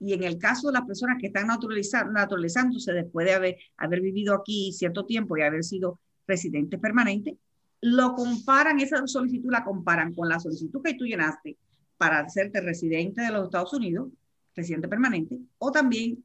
y 0.00 0.12
en 0.12 0.22
el 0.22 0.38
caso 0.38 0.68
de 0.68 0.74
las 0.74 0.86
personas 0.86 1.16
que 1.20 1.26
están 1.28 1.48
naturalizándose 1.48 2.92
después 2.92 3.26
de 3.26 3.34
haber, 3.34 3.56
haber 3.76 4.00
vivido 4.00 4.34
aquí 4.34 4.72
cierto 4.72 5.04
tiempo 5.04 5.36
y 5.36 5.42
haber 5.42 5.64
sido 5.64 5.98
residentes 6.26 6.78
permanentes, 6.78 7.34
lo 7.80 8.14
comparan, 8.14 8.80
esa 8.80 9.06
solicitud 9.06 9.50
la 9.50 9.64
comparan 9.64 10.14
con 10.14 10.28
la 10.28 10.38
solicitud 10.38 10.82
que 10.82 10.94
tú 10.94 11.04
llenaste 11.04 11.56
para 11.96 12.20
hacerte 12.20 12.60
residente 12.60 13.22
de 13.22 13.30
los 13.30 13.44
Estados 13.44 13.72
Unidos, 13.72 14.10
residente 14.54 14.88
permanente, 14.88 15.38
o 15.58 15.70
también 15.72 16.24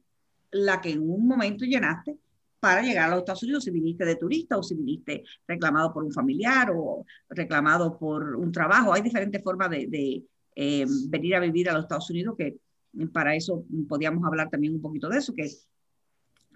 la 0.50 0.80
que 0.80 0.90
en 0.90 1.08
un 1.08 1.26
momento 1.26 1.64
llenaste 1.64 2.16
para 2.60 2.82
llegar 2.82 3.06
a 3.06 3.10
los 3.10 3.18
Estados 3.18 3.42
Unidos 3.42 3.64
si 3.64 3.70
viniste 3.70 4.04
de 4.04 4.16
turista 4.16 4.56
o 4.56 4.62
si 4.62 4.74
viniste 4.74 5.24
reclamado 5.46 5.92
por 5.92 6.04
un 6.04 6.12
familiar 6.12 6.70
o 6.74 7.04
reclamado 7.28 7.98
por 7.98 8.36
un 8.36 8.50
trabajo. 8.52 8.92
Hay 8.92 9.02
diferentes 9.02 9.42
formas 9.42 9.70
de, 9.70 10.24
eh, 10.54 10.86
venir 11.08 11.34
a 11.34 11.40
vivir 11.40 11.68
a 11.68 11.72
los 11.72 11.82
Estados 11.82 12.10
Unidos, 12.10 12.34
que 12.36 12.56
para 13.12 13.34
eso 13.34 13.64
podíamos 13.88 14.24
hablar 14.24 14.50
también 14.50 14.74
un 14.74 14.80
poquito 14.80 15.08
de 15.08 15.18
eso, 15.18 15.34
que 15.34 15.50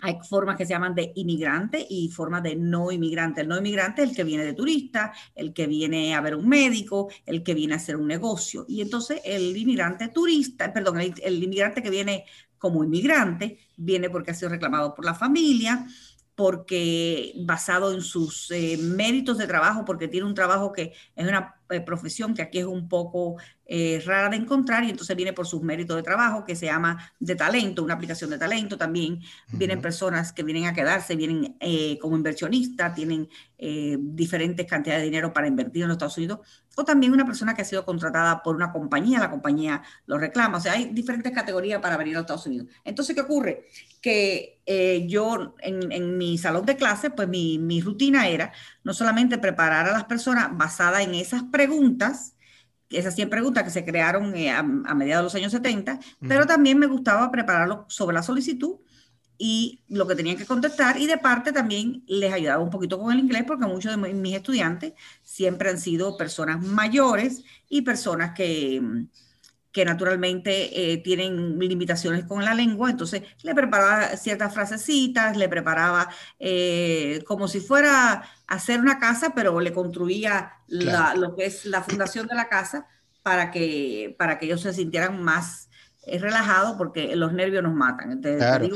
hay 0.01 0.17
formas 0.29 0.57
que 0.57 0.65
se 0.65 0.73
llaman 0.73 0.95
de 0.95 1.13
inmigrante 1.17 1.85
y 1.89 2.09
formas 2.09 2.43
de 2.43 2.55
no 2.55 2.93
inmigrante. 2.93 3.41
El 3.41 3.49
no 3.49 3.59
inmigrante 3.59 4.03
es 4.03 4.11
el 4.11 4.17
que 4.17 4.25
viene 4.25 4.45
de 4.45 4.55
turista, 4.55 5.13
el 5.35 5.53
que 5.53 5.67
viene 5.67 6.15
a 6.15 6.21
ver 6.21 6.37
un 6.37 6.49
médico, 6.49 7.09
el 7.27 7.43
que 7.43 7.55
viene 7.55 7.75
a 7.75 7.79
hacer 7.79 7.97
un 7.97 8.07
negocio. 8.07 8.65
Y 8.69 8.81
entonces 8.81 9.21
el 9.25 9.57
inmigrante 9.57 10.09
turista, 10.09 10.73
perdón, 10.73 11.01
el 11.01 11.43
inmigrante 11.43 11.83
que 11.83 11.91
viene 11.91 12.25
como 12.59 12.85
inmigrante, 12.85 13.59
viene 13.77 14.11
porque 14.11 14.31
ha 14.31 14.35
sido 14.35 14.51
reclamado 14.51 14.95
por 14.95 15.05
la 15.05 15.15
familia, 15.15 15.87
porque 16.35 17.33
basado 17.45 17.93
en 17.93 18.01
sus 18.01 18.51
eh, 18.53 18.79
méritos 18.79 19.39
de 19.39 19.49
trabajo, 19.49 19.85
porque 19.85 20.07
tiene 20.07 20.27
un 20.27 20.35
trabajo 20.35 20.73
que 20.73 20.93
es 21.17 21.27
una 21.27 21.58
eh, 21.71 21.81
profesión 21.81 22.35
que 22.35 22.43
aquí 22.43 22.59
es 22.59 22.65
un 22.65 22.89
poco 22.89 23.37
eh, 23.67 24.03
rara 24.07 24.31
de 24.31 24.37
encontrar 24.37 24.85
y 24.85 24.91
entonces 24.91 25.15
viene 25.15 25.35
por 25.35 25.47
sus 25.47 25.63
méritos 25.63 25.97
de 25.97 26.03
trabajo 26.03 26.45
que 26.45 26.57
se 26.57 26.67
llama 26.67 27.13
de 27.21 27.35
talento, 27.35 27.83
una 27.83 27.95
aplicación 27.95 28.31
de 28.31 28.39
talento 28.39 28.79
también. 28.79 29.21
Vienen 29.53 29.81
personas 29.81 30.33
que 30.33 30.43
vienen 30.43 30.65
a 30.65 30.73
quedarse, 30.73 31.17
vienen 31.17 31.57
eh, 31.61 31.99
como 31.99 32.17
inversionistas, 32.17 32.95
tienen 32.95 33.29
diferentes 34.01 34.65
cantidades 34.67 35.03
de 35.03 35.07
dinero 35.07 35.33
para 35.33 35.49
invertir 35.49 35.83
en 35.83 35.89
los 35.89 35.97
Estados 35.97 36.17
Unidos 36.17 36.39
o 36.77 36.85
también 36.85 37.13
una 37.13 37.27
persona 37.27 37.55
que 37.55 37.63
ha 37.63 37.65
sido 37.65 37.85
contratada 37.85 38.41
por 38.41 38.55
una 38.55 38.71
compañía, 38.71 39.19
la 39.19 39.33
compañía 39.33 39.83
lo 40.07 40.17
reclama. 40.17 40.59
O 40.59 40.61
sea, 40.61 40.75
hay 40.75 40.91
diferentes 40.93 41.33
categorías 41.33 41.81
para 41.81 41.97
venir 41.97 42.15
a 42.15 42.19
los 42.19 42.27
Estados 42.27 42.47
Unidos. 42.47 42.69
Entonces, 42.85 43.17
¿qué 43.17 43.23
ocurre? 43.23 43.67
Que 44.01 44.61
yo 45.09 45.57
en, 45.59 45.91
en, 45.91 46.17
mi 46.17 46.39
salón 46.39 46.65
de 46.67 46.77
clase, 46.77 47.11
pues 47.11 47.27
mi, 47.27 47.59
mi 47.59 47.81
rutina 47.81 48.29
era 48.29 48.53
no 48.89 48.95
solamente 48.95 49.37
preparar 49.37 49.87
a 49.87 49.93
las 49.93 50.05
personas 50.05 50.49
basada 50.57 51.03
en 51.03 51.15
esas 51.15 51.43
preguntas, 51.43 52.35
esas 52.89 53.15
100 53.15 53.29
preguntas 53.29 53.63
que 53.63 53.69
se 53.69 53.85
crearon 53.85 54.35
eh, 54.35 54.51
a, 54.51 54.63
mediados 54.63 55.21
de 55.21 55.25
los 55.25 55.35
años 55.35 55.53
70, 55.53 56.01
pero 56.27 56.47
también 56.47 56.79
me 56.79 56.87
gustaba 56.87 57.31
prepararlo 57.31 57.85
sobre 57.91 58.15
la 58.15 58.23
solicitud 58.23 58.77
y 59.37 59.83
lo 59.89 60.07
que 60.07 60.15
tenían 60.15 60.39
que 60.39 60.47
contestar 60.47 60.99
y 60.99 61.07
de 61.07 61.19
parte 61.19 61.53
también 61.53 62.03
les 62.07 62.33
ayudaba 62.33 62.63
un 62.63 62.71
poquito 62.71 62.99
con 62.99 63.13
el 63.13 63.19
inglés 63.19 63.45
porque 63.47 63.67
muchos 63.67 63.95
de 63.95 64.15
mis 64.15 64.35
estudiantes 64.35 64.95
siempre 65.23 65.69
han 65.69 65.79
sido 65.79 66.17
personas 66.17 66.65
mayores 66.65 67.45
y 67.69 67.83
personas 67.83 68.33
que, 68.35 68.81
que 69.73 69.85
naturalmente 69.85 70.93
eh, 70.93 70.99
tienen 70.99 71.59
limitaciones 71.59 72.25
con 72.25 72.45
la 72.45 72.55
lengua, 72.55 72.91
entonces 72.91 73.23
le 73.43 73.55
preparaba 73.55 74.17
ciertas 74.17 74.55
frasecitas, 74.55 75.37
le 75.37 75.49
preparaba 75.49 76.09
eh, 76.39 77.23
como 77.27 77.49
si 77.49 77.61
fuera 77.61 78.23
hacer 78.47 78.81
una 78.81 78.99
casa, 78.99 79.33
pero 79.35 79.61
le 79.61 79.73
construía 79.73 80.53
lo 80.69 81.37
que 81.37 81.47
es 81.47 81.65
la 81.65 81.83
fundación 81.83 82.27
de 82.27 82.35
la 82.35 82.49
casa 82.49 82.87
para 83.23 83.51
que, 83.51 84.15
para 84.19 84.39
que 84.39 84.47
ellos 84.47 84.63
se 84.63 84.73
sintieran 84.73 85.23
más 85.23 85.69
es 86.09 86.23
relajado 86.23 86.77
porque 86.77 87.15
los 87.15 87.33
nervios 87.33 87.63
nos 87.63 87.75
matan. 87.75 88.21
claro. 88.21 88.69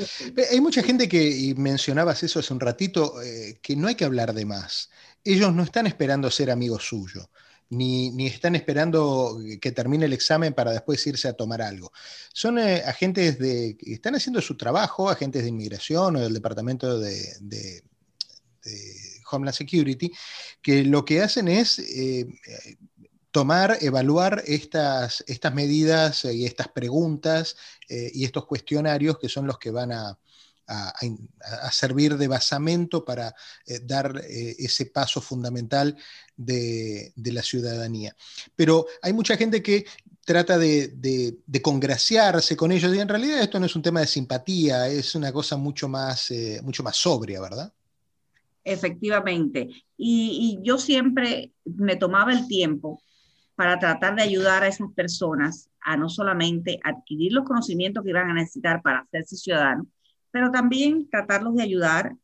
Hay 0.51 0.61
mucha 0.61 0.83
gente 0.83 1.09
que, 1.09 1.31
y 1.31 1.55
mencionabas 1.55 2.23
eso 2.23 2.39
hace 2.39 2.53
un 2.53 2.61
ratito, 2.61 3.21
eh, 3.23 3.59
que 3.63 3.75
no 3.77 3.89
hay 3.89 3.95
que 3.95 4.05
hablar 4.05 4.35
de 4.35 4.45
más. 4.45 4.91
Ellos 5.25 5.55
no 5.55 5.63
están 5.63 5.87
esperando 5.87 6.31
ser 6.31 6.51
amigos 6.51 6.87
suyos. 6.87 7.29
Ni, 7.75 8.11
ni, 8.11 8.26
están 8.26 8.55
esperando 8.55 9.38
que 9.61 9.73
termine 9.73 10.05
el 10.05 10.12
examen 10.12 10.52
para 10.52 10.73
después 10.73 11.07
irse 11.07 11.29
a 11.29 11.33
tomar 11.33 11.62
algo. 11.62 11.91
Son 12.33 12.59
eh, 12.59 12.83
agentes 12.85 13.38
de, 13.38 13.76
están 13.81 14.14
haciendo 14.14 14.43
su 14.43 14.57
trabajo, 14.57 15.09
agentes 15.09 15.43
de 15.43 15.49
inmigración 15.49 16.17
o 16.17 16.21
del 16.21 16.35
Departamento 16.35 16.99
de, 16.99 17.35
de, 17.41 17.83
Homeland 19.31 19.57
Security, 19.57 20.12
que 20.61 20.85
lo 20.85 21.05
que 21.05 21.23
hacen 21.23 21.49
es 21.49 21.79
eh, 21.79 22.26
tomar, 23.33 23.79
evaluar 23.81 24.45
estas, 24.47 25.25
estas 25.26 25.55
medidas 25.55 26.26
y 26.26 26.45
estas 26.45 26.69
preguntas 26.69 27.57
eh, 27.88 28.11
y 28.14 28.25
estos 28.25 28.47
cuestionarios 28.47 29.19
que 29.19 29.29
son 29.29 29.47
los 29.47 29.59
que 29.59 29.73
van 29.73 29.91
a, 29.91 30.19
servir 31.71 32.17
de 32.17 32.29
basamento 32.29 33.05
para 33.05 33.35
eh, 33.67 33.81
dar 33.83 34.23
eh, 34.25 34.57
ese 34.59 34.87
paso 34.87 35.21
fundamental 35.21 35.99
de, 36.45 37.13
la 37.17 37.43
ciudadanía. 37.43 38.15
Pero 38.57 38.87
hay 39.03 39.13
mucha 39.13 39.37
gente 39.37 39.63
que 39.63 39.85
trata 40.25 40.59
de, 40.59 41.37
congraciarse 41.63 42.57
con 42.57 42.73
ellos 42.73 42.95
y 42.95 43.01
en 43.01 43.09
realidad 43.09 43.41
esto 43.41 43.59
no 43.59 43.67
es 43.67 43.77
un 43.77 43.83
tema 43.83 44.01
de 44.01 44.07
simpatía, 44.07 44.89
es 44.89 45.15
una 45.15 45.33
cosa 45.33 45.57
mucho 45.57 45.89
más, 45.89 46.33
mucho 46.63 46.83
más 46.83 46.97
sobria, 46.97 47.41
¿verdad? 47.41 47.73
Efectivamente. 48.65 49.69
y 49.97 50.59
yo 50.63 50.79
siempre 50.79 51.53
me 51.65 51.97
tomaba 51.97 52.33
el 52.33 52.47
tiempo 52.47 53.03
para 53.55 53.79
tratar 53.79 54.17
de 54.17 54.23
ayudar 54.23 54.63
a 54.63 54.69
esas 54.69 54.89
personas 54.95 55.69
a 55.81 55.97
no 55.97 56.09
solamente 56.09 56.81
adquirir 56.83 57.33
los 57.33 57.45
conocimientos 57.45 58.03
que 58.03 58.11
iban 58.11 58.31
a 58.31 58.35
necesitar 58.35 58.83
para 58.83 59.01
hacerse 59.01 59.37
ciudadanos, 59.37 59.87
pero 60.31 60.51
también 60.51 61.09
tratarlos 61.11 61.55
de 61.57 61.63
ayudar 61.63 62.17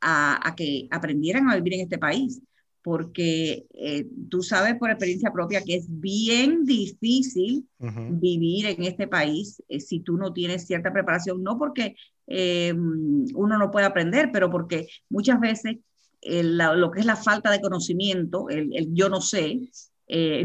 a, 0.00 0.54
que 0.56 0.88
aprendieran 0.90 1.48
a 1.48 1.56
vivir 1.56 1.74
en 1.74 1.80
este 1.82 1.98
país, 1.98 2.40
porque 2.82 3.66
eh, 3.74 4.06
tú 4.28 4.42
sabes 4.42 4.76
por 4.76 4.90
experiencia 4.90 5.32
propia 5.32 5.62
que 5.62 5.76
es 5.76 5.86
bien 5.88 6.64
difícil 6.64 7.66
vivir 7.78 8.66
en 8.66 8.82
este 8.84 9.06
país 9.06 9.62
eh, 9.68 9.80
si 9.80 10.00
tú 10.00 10.16
no 10.16 10.32
tienes 10.32 10.66
cierta 10.66 10.92
preparación, 10.92 11.42
no 11.42 11.58
porque 11.58 11.94
eh, 12.26 12.72
uno 12.74 13.58
no 13.58 13.70
puede 13.70 13.86
aprender, 13.86 14.30
pero 14.32 14.50
porque 14.50 14.88
muchas 15.08 15.40
veces 15.40 15.78
lo 16.24 16.90
que 16.92 17.00
es 17.00 17.06
la 17.06 17.16
falta 17.16 17.50
de 17.50 17.60
conocimiento, 17.60 18.48
el 18.48 18.94
yo 18.94 19.08
no 19.08 19.20
sé, 19.20 19.60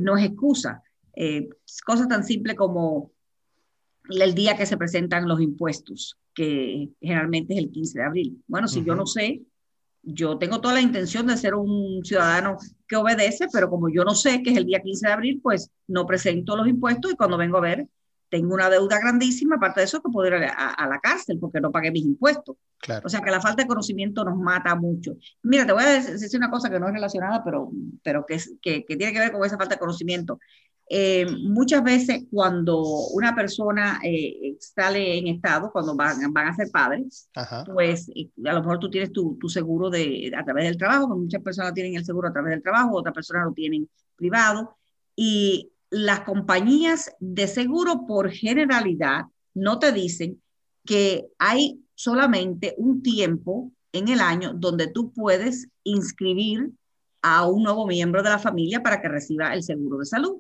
no 0.02 0.18
es 0.18 0.26
excusa. 0.26 0.82
Cosas 1.86 2.08
tan 2.08 2.24
simples 2.24 2.56
como 2.56 3.12
el 4.10 4.34
día 4.34 4.58
que 4.58 4.66
se 4.66 4.76
presentan 4.76 5.28
los 5.28 5.40
impuestos, 5.40 6.18
que 6.34 6.90
generalmente 7.00 7.54
es 7.54 7.60
el 7.60 7.70
15 7.70 8.00
de 8.00 8.06
abril. 8.06 8.44
Bueno, 8.48 8.68
si 8.68 8.84
yo 8.84 8.96
no 8.96 9.06
sé, 9.06 9.44
yo 10.08 10.38
tengo 10.38 10.62
toda 10.62 10.74
la 10.74 10.82
intención 10.82 11.28
de 11.28 11.36
ser 11.36 11.54
un 11.54 12.04
ciudadano 12.04 12.58
que 12.88 12.96
obedece, 12.96 13.48
pero 13.52 13.70
como 13.70 13.90
yo 13.90 14.06
no 14.06 14.16
sé 14.16 14.42
que 14.42 14.52
es 14.52 14.58
el 14.58 14.66
día 14.66 14.80
15 14.80 15.08
de 15.08 15.14
abril, 15.14 15.40
pues 15.44 15.70
no 15.88 16.06
presento 16.06 16.56
los 16.56 16.68
impuestos 16.68 17.12
y 17.12 17.16
cuando 17.18 17.38
vengo 17.38 17.58
a 17.58 17.62
ver, 17.62 17.88
tengo 18.30 18.54
una 18.54 18.70
deuda 18.70 19.00
grandísima, 19.00 19.58
aparte 19.58 19.82
de 19.82 19.86
eso 19.86 20.02
que 20.02 20.10
puedo 20.10 20.28
ir 20.28 20.36
a, 20.36 20.88
la 20.88 21.00
cárcel 21.00 21.40
porque 21.40 21.60
no 21.60 21.72
pagué 21.72 21.92
mis 21.92 22.06
impuestos. 22.06 22.56
O 23.04 23.10
sea 23.10 23.22
que 23.22 23.32
la 23.32 23.42
falta 23.42 23.64
de 23.64 23.68
conocimiento 23.68 24.24
nos 24.24 24.38
mata 24.38 24.76
mucho. 24.76 25.16
Mira, 25.44 25.66
te 25.66 25.74
voy 25.74 25.84
a 25.84 26.02
decir 26.02 26.38
una 26.38 26.52
cosa 26.52 26.70
que 26.70 26.80
no 26.80 26.88
es 26.88 26.94
relacionada, 26.94 27.44
pero, 27.44 27.70
pero 28.04 28.26
que, 28.26 28.38
que, 28.62 28.86
que 28.86 28.96
tiene 28.96 29.12
que 29.12 29.20
ver 29.20 29.32
con 29.32 29.44
esa 29.46 29.58
falta 29.58 29.76
de 29.76 29.80
conocimiento. 29.80 30.40
Eh, 30.90 31.26
muchas 31.44 31.84
veces 31.84 32.24
cuando 32.32 32.82
una 33.14 33.36
persona 33.36 34.00
eh, 34.04 34.56
sale 34.60 35.18
en 35.18 35.28
estado, 35.28 35.70
cuando 35.72 35.96
van, 35.96 36.32
van 36.32 36.48
a 36.48 36.56
ser 36.56 36.70
padres, 36.72 37.30
pues 37.74 38.10
a 38.10 38.54
lo 38.54 38.60
mejor 38.62 38.80
tú 38.80 38.90
tienes 38.90 39.12
tu, 39.12 39.38
tu, 39.38 39.50
seguro 39.50 39.90
de, 39.90 40.32
a 40.36 40.46
través 40.46 40.66
del 40.66 40.78
trabajo, 40.78 41.10
muchas 41.10 41.42
personas 41.42 41.74
tienen 41.74 41.96
el 41.96 42.06
seguro 42.06 42.30
a 42.30 42.34
través 42.34 42.52
del 42.52 42.64
trabajo, 42.64 42.96
otras 42.96 43.14
personas 43.14 43.46
lo 43.46 43.54
tienen 43.54 43.90
privado, 44.16 44.78
y 45.16 45.72
las 45.90 46.22
compañías 46.22 47.14
de 47.20 47.48
seguro 47.48 48.06
por 48.06 48.32
generalidad 48.32 49.26
no 49.54 49.80
te 49.80 49.92
dicen 49.92 50.42
que 50.86 51.28
hay 51.38 51.82
solamente 51.96 52.76
un 52.78 53.02
tiempo 53.02 53.72
en 53.92 54.08
el 54.08 54.20
año 54.20 54.54
donde 54.54 54.88
tú 54.88 55.12
puedes 55.12 55.68
inscribir 55.84 56.72
a 57.22 57.46
un 57.48 57.64
nuevo 57.64 57.88
miembro 57.88 58.24
de 58.24 58.30
la 58.30 58.40
familia 58.40 58.84
para 58.84 59.02
que 59.02 59.10
reciba 59.10 59.54
el 59.54 59.64
seguro 59.64 59.98
de 59.98 60.06
salud. 60.06 60.38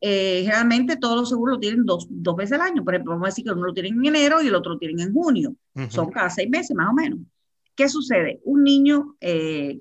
Eh, 0.00 0.40
generalmente 0.44 0.96
todos 0.96 1.16
los 1.16 1.28
seguros 1.28 1.56
lo 1.56 1.60
tienen 1.60 1.84
dos, 1.84 2.08
veces 2.36 2.52
al 2.52 2.62
año. 2.62 2.84
Por 2.84 2.94
ejemplo, 2.94 3.12
vamos 3.12 3.26
a 3.26 3.30
decir 3.30 3.44
que 3.44 3.50
uno 3.50 3.66
lo 3.66 3.74
tienen 3.74 3.94
en 3.94 4.06
enero 4.06 4.42
y 4.42 4.48
el 4.48 4.54
otro 4.54 4.72
lo 4.72 4.78
tienen 4.78 5.00
en 5.00 5.12
junio. 5.12 5.54
Son 5.88 6.10
cada 6.10 6.30
seis 6.30 6.48
meses 6.48 6.74
más 6.76 6.90
o 6.90 6.94
menos. 6.94 7.20
¿Qué 7.74 7.88
sucede? 7.88 8.40
Un 8.44 8.64
niño 8.64 9.16
eh, 9.20 9.80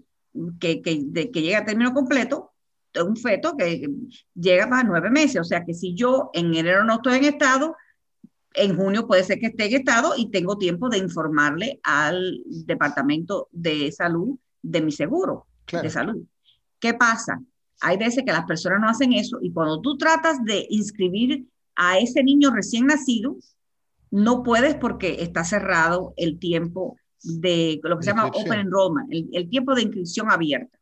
que, 0.60 0.82
que, 0.82 1.32
que 1.32 1.42
llega 1.42 1.60
a 1.60 1.66
término 1.66 1.94
completo 1.94 2.51
un 3.00 3.16
feto 3.16 3.56
que 3.56 3.90
llega 4.36 4.70
para 4.70 4.84
nueve 4.84 5.10
meses. 5.10 5.40
O 5.40 5.44
sea 5.44 5.63
que 5.63 5.74
si 5.74 5.94
yo 5.94 6.30
en 6.34 6.54
enero 6.54 6.84
no 6.84 6.96
estoy 6.96 7.20
en 7.20 7.25
estado, 7.25 7.75
en 8.54 8.75
junio 8.75 9.08
puede 9.08 9.24
ser 9.24 9.40
que 9.40 9.48
esté 9.48 9.66
en 9.66 9.75
estado 9.75 10.13
y 10.18 10.30
tengo 10.30 10.58
tiempo 10.58 10.90
de 10.90 10.98
informarle 10.98 11.80
al 11.84 12.44
departamento 12.46 13.48
de 13.51 13.92
salud 13.92 14.38
de 14.62 14.82
mi 14.82 14.92
seguro 14.92 15.48
de 15.72 15.90
salud. 15.90 16.24
¿Qué 16.80 16.94
pasa? 16.94 17.42
Hay 17.82 17.98
veces 17.98 18.24
que 18.26 18.32
las 18.32 18.46
personas 18.46 18.80
no 18.80 18.90
hacen 18.90 19.14
eso 19.14 19.40
y 19.42 19.52
cuando 19.52 19.82
tú 19.82 19.98
tratas 19.98 20.44
de 20.44 20.68
inscribir 20.70 21.48
a 21.76 21.98
ese 22.00 22.24
niño 22.24 22.52
recién 22.52 22.86
nacido, 22.86 23.38
no 24.12 24.44
puedes 24.44 24.76
porque 24.76 25.22
está 25.22 25.44
cerrado 25.44 26.14
el 26.18 26.38
tiempo 26.38 26.98
de 27.24 27.80
lo 27.84 27.98
que 27.98 28.04
se 28.04 28.12
llama 28.12 28.28
Open 28.28 28.60
Enrollment, 28.60 29.10
el 29.12 29.50
tiempo 29.50 29.74
de 29.74 29.84
inscripción 29.84 30.30
abierta. 30.30 30.78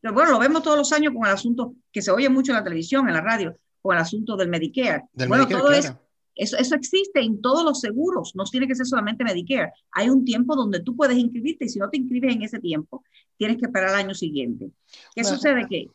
Pero 0.00 0.14
bueno, 0.14 0.32
lo 0.32 0.38
vemos 0.38 0.62
todos 0.62 0.76
los 0.76 0.92
años 0.92 1.12
con 1.14 1.26
el 1.26 1.32
asunto 1.32 1.74
que 1.92 2.02
se 2.02 2.10
oye 2.10 2.28
mucho 2.28 2.52
en 2.52 2.58
la 2.58 2.64
televisión, 2.64 3.06
en 3.08 3.14
la 3.14 3.20
radio, 3.20 3.56
con 3.80 3.94
el 3.94 4.02
asunto 4.02 4.36
del 4.36 4.48
Medicare. 4.48 5.04
bueno, 5.28 5.46
todo 5.46 5.72
eso, 5.72 5.96
eso 6.34 6.74
existe 6.74 7.20
en 7.20 7.40
todos 7.40 7.64
los 7.64 7.80
seguros, 7.80 8.32
no 8.34 8.44
tiene 8.44 8.66
que 8.66 8.74
ser 8.74 8.86
solamente 8.86 9.22
Medicare. 9.22 9.72
Hay 9.92 10.08
un 10.08 10.24
tiempo 10.24 10.56
donde 10.56 10.80
tú 10.80 10.96
puedes 10.96 11.16
inscribirte 11.16 11.66
y 11.66 11.68
si 11.68 11.78
no 11.78 11.88
te 11.88 11.98
inscribes 11.98 12.34
en 12.34 12.42
ese 12.42 12.58
tiempo, 12.58 13.04
tienes 13.36 13.58
que 13.58 13.66
esperar 13.66 13.90
al 13.90 13.96
año 13.96 14.14
siguiente. 14.14 14.70
¿Qué 15.14 15.22
sucede? 15.22 15.66
Que 15.68 15.88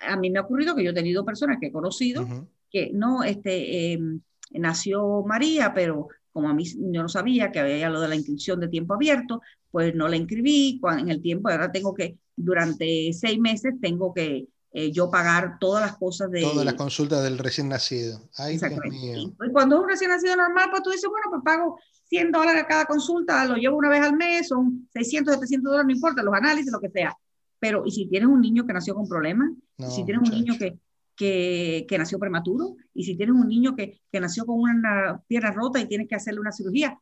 a, 0.00 0.16
mí 0.16 0.30
me 0.30 0.38
ha 0.38 0.42
ocurrido 0.42 0.74
que 0.74 0.84
yo 0.84 0.90
he 0.90 0.94
tenido 0.94 1.24
personas 1.24 1.58
que 1.60 1.66
he 1.66 1.72
conocido 1.72 2.26
que 2.70 2.90
no, 2.92 3.22
este, 3.22 3.92
em, 3.92 4.20
nació 4.50 5.22
María, 5.22 5.72
pero 5.72 6.08
como 6.32 6.48
a 6.48 6.54
mí 6.54 6.64
yo 6.64 7.02
no 7.02 7.08
sabía 7.08 7.52
que 7.52 7.60
había 7.60 7.88
lo 7.88 8.00
de 8.00 8.08
la 8.08 8.16
inscripción 8.16 8.58
de 8.58 8.68
tiempo 8.68 8.94
abierto, 8.94 9.40
pues 9.70 9.94
no 9.94 10.08
la 10.08 10.16
inscribí 10.16 10.80
en 10.98 11.08
el 11.08 11.22
tiempo, 11.22 11.48
ahora 11.48 11.70
tengo 11.70 11.94
que 11.94 12.18
durante 12.34 13.12
seis 13.12 13.38
meses 13.38 13.74
tengo 13.80 14.12
que 14.12 14.48
eh, 14.72 14.90
yo 14.90 15.08
pagar 15.08 15.58
todas 15.60 15.86
las 15.86 15.96
cosas 15.96 16.28
de... 16.32 16.42
Todas 16.42 16.64
las 16.64 16.74
consultas 16.74 17.22
del 17.22 17.38
recién 17.38 17.68
nacido. 17.68 18.28
Ay, 18.36 18.58
Y 19.14 19.52
cuando 19.52 19.76
es 19.76 19.82
un 19.82 19.88
recién 19.88 20.10
nacido 20.10 20.34
normal, 20.34 20.68
pues 20.72 20.82
tú 20.82 20.90
dices, 20.90 21.08
bueno, 21.08 21.26
pues 21.30 21.42
pago 21.44 21.78
100 22.08 22.32
dólares 22.32 22.64
cada 22.68 22.86
consulta, 22.86 23.44
lo 23.44 23.54
llevo 23.54 23.76
una 23.76 23.88
vez 23.88 24.02
al 24.02 24.16
mes, 24.16 24.48
son 24.48 24.88
600, 24.92 25.34
700 25.34 25.70
dólares, 25.70 25.86
no 25.86 25.92
importa, 25.92 26.24
los 26.24 26.34
análisis, 26.34 26.72
lo 26.72 26.80
que 26.80 26.90
sea. 26.90 27.16
Pero, 27.64 27.82
¿y 27.86 27.92
si 27.92 28.06
tienes 28.08 28.28
un 28.28 28.42
niño 28.42 28.66
que 28.66 28.74
nació 28.74 28.94
con 28.94 29.08
problemas? 29.08 29.48
si 29.88 30.04
tienes 30.04 30.28
un 30.28 30.36
niño 30.36 30.52
que, 30.58 30.78
que, 31.16 31.86
que, 31.88 31.96
nació 31.96 32.18
prematuro? 32.18 32.76
¿Y 32.92 33.04
si 33.04 33.16
tienes 33.16 33.34
un 33.34 33.48
niño 33.48 33.74
que, 33.74 34.02
que 34.12 34.20
nació 34.20 34.44
con 34.44 34.60
una 34.60 35.22
pierna 35.26 35.50
rota 35.50 35.80
y 35.80 35.88
tienes 35.88 36.06
que 36.06 36.14
hacerle 36.14 36.40
una 36.40 36.52
cirugía? 36.52 37.00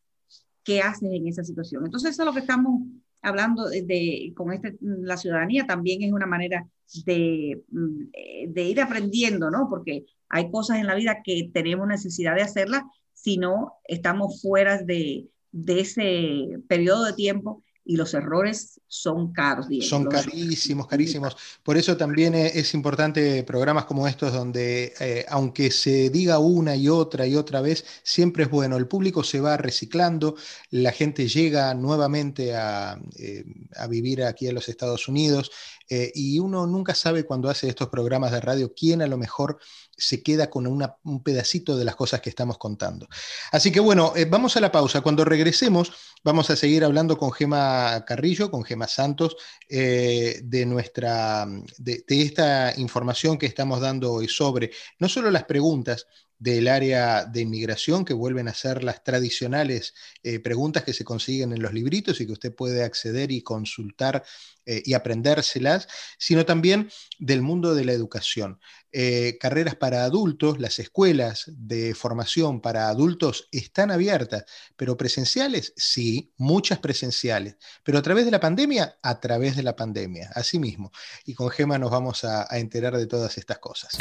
¿Qué 0.63 0.81
haces 0.81 1.11
en 1.13 1.27
esa 1.27 1.43
situación? 1.43 1.85
Entonces, 1.85 2.13
eso 2.13 2.23
es 2.23 2.27
lo 2.27 2.33
que 2.33 2.39
estamos 2.39 2.81
hablando 3.23 3.69
de, 3.71 4.33
con 4.37 4.53
este, 4.53 4.77
la 4.81 5.17
ciudadanía, 5.17 5.67
también 5.67 6.05
es 6.05 6.13
una 6.13 6.27
manera 6.27 6.65
de, 7.07 7.61
mm, 7.73 8.53
de, 8.53 8.63
ir 8.63 8.81
aprendiendo, 8.81 9.51
¿no? 9.51 9.67
Porque 9.69 10.07
hay 10.29 10.49
cosas 10.53 10.79
en 10.79 10.87
la 10.87 10.95
vida 10.95 11.23
que 11.25 11.51
tenemos 11.53 11.89
necesidad 11.89 12.37
de 12.37 12.43
hacerlas, 12.43 12.85
si 13.15 13.37
no 13.37 13.73
estamos 13.89 14.41
fuera 14.41 14.81
de, 14.81 15.29
de 15.51 15.81
ese 15.81 16.61
periodo 16.69 17.07
de 17.07 17.15
tiempo 17.15 17.65
y 17.85 17.97
los 17.97 18.15
errores 18.15 18.81
son 18.93 19.33
caros. 19.33 19.69
Son 19.81 20.05
carísimos, 20.05 20.87
carísimos. 20.87 21.35
Por 21.63 21.79
eso 21.79 21.97
también 21.97 22.35
es 22.35 22.75
importante 22.75 23.43
programas 23.43 23.87
como 23.87 24.07
estos 24.07 24.35
donde, 24.35 24.93
eh, 25.01 25.25
aunque 25.31 25.71
se 25.71 26.11
diga 26.11 26.39
una 26.39 26.77
y 26.77 26.91
otra 26.91 27.27
y 27.27 27.35
otra 27.35 27.63
vez, 27.63 27.87
siempre 28.03 28.45
es 28.45 28.51
bueno. 28.51 28.77
El 28.77 28.87
público 28.87 29.25
se 29.25 29.41
va 29.41 29.57
reciclando, 29.57 30.37
la 30.69 30.93
gente 30.93 31.27
llega 31.27 31.73
nuevamente 31.73 32.55
a, 32.55 33.01
eh, 33.19 33.47
a 33.77 33.87
vivir 33.87 34.25
aquí 34.25 34.47
en 34.47 34.57
los 34.57 34.69
Estados 34.69 35.09
Unidos 35.09 35.51
eh, 35.89 36.13
y 36.15 36.39
uno 36.39 36.67
nunca 36.67 36.95
sabe 36.95 37.25
cuando 37.25 37.49
hace 37.49 37.69
estos 37.69 37.89
programas 37.89 38.31
de 38.31 38.43
radio 38.43 38.75
quién 38.75 39.01
a 39.01 39.07
lo 39.07 39.17
mejor 39.17 39.59
se 39.97 40.23
queda 40.23 40.51
con 40.51 40.67
un 40.67 41.23
pedacito 41.23 41.77
de 41.77 41.85
las 41.85 41.97
cosas 41.97 42.21
que 42.21 42.31
estamos 42.31 42.59
contando. 42.59 43.07
Así 43.53 43.71
que 43.71 43.79
bueno, 43.79 44.15
vamos 44.31 44.57
a 44.57 44.61
la 44.61 44.73
pausa. 44.73 45.01
Cuando 45.01 45.25
regresemos, 45.25 45.93
vamos 46.25 46.51
a 46.51 46.57
seguir 46.57 46.83
hablando 46.83 47.17
con 47.19 47.31
Gema 47.31 48.05
Carrillo, 48.07 48.51
con 48.51 48.65
Gema 48.65 48.82
Santos, 48.89 49.37
eh, 49.69 50.41
de, 50.43 50.67
nuestra, 50.67 51.47
de, 51.79 52.05
esta 52.09 52.73
información 52.79 53.39
que 53.39 53.47
estamos 53.47 53.81
dando 53.81 54.13
hoy 54.13 54.29
sobre 54.29 54.71
no 54.99 55.09
solo 55.09 55.31
las 55.31 55.45
preguntas, 55.45 56.07
del 56.43 56.69
área 56.69 57.25
de 57.25 57.41
inmigración, 57.41 58.05
que 58.05 58.15
vuelven 58.15 58.49
a 58.49 58.55
ser 58.55 58.83
las 58.83 59.05
tradicionales 59.05 59.95
eh, 60.23 60.41
preguntas 60.41 60.83
que 60.83 60.93
se 60.93 61.05
consiguen 61.05 61.53
en 61.53 61.63
los 61.63 61.73
libritos 61.73 62.21
y 62.21 62.27
que 62.27 62.33
usted 62.33 62.55
puede 62.55 62.83
acceder 62.83 63.31
y 63.31 63.43
consultar 63.43 64.25
y 64.65 64.95
aprendérselas, 64.95 65.89
sino 66.19 66.47
también 66.47 66.89
del 67.19 67.43
mundo 67.43 67.75
de 67.75 67.85
la 67.85 67.93
educación. 67.93 68.61
Eh, 68.95 69.39
carreras 69.41 69.75
para 69.75 70.05
adultos, 70.05 70.61
las 70.61 70.79
escuelas 70.79 71.45
de 71.47 71.95
formación 71.95 72.61
para 72.61 72.91
adultos 72.91 73.49
están 73.51 73.91
abiertas, 73.91 74.45
pero 74.77 74.99
presenciales, 74.99 75.73
sí, 75.79 76.31
muchas 76.37 76.79
presenciales, 76.79 77.57
pero 77.85 77.97
a 77.97 78.03
través 78.03 78.27
de 78.27 78.31
la 78.31 78.41
pandemia, 78.41 78.99
a 79.03 79.19
través 79.19 79.57
de 79.57 79.63
la 79.63 79.75
pandemia, 79.75 80.31
así 80.35 80.59
mismo. 80.59 80.93
Y 81.25 81.33
con 81.33 81.49
Gema 81.49 81.79
nos 81.79 81.91
vamos 81.91 82.25
a, 82.25 82.47
a 82.53 82.59
enterar 82.59 82.95
de 82.99 83.07
todas 83.07 83.39
estas 83.39 83.59
cosas. 83.61 83.97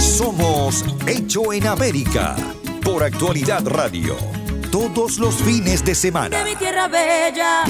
Somos 0.00 0.84
Hecho 1.08 1.52
en 1.52 1.66
América 1.78 2.34
por 2.82 3.04
Actualidad 3.04 3.64
Radio, 3.64 4.16
todos 4.72 5.18
los 5.18 5.36
fines 5.36 5.84
de 5.84 5.94
semana. 5.94 6.36
De 6.36 6.50
mi 6.50 6.56
tierra 6.56 6.88
bella 6.88 7.62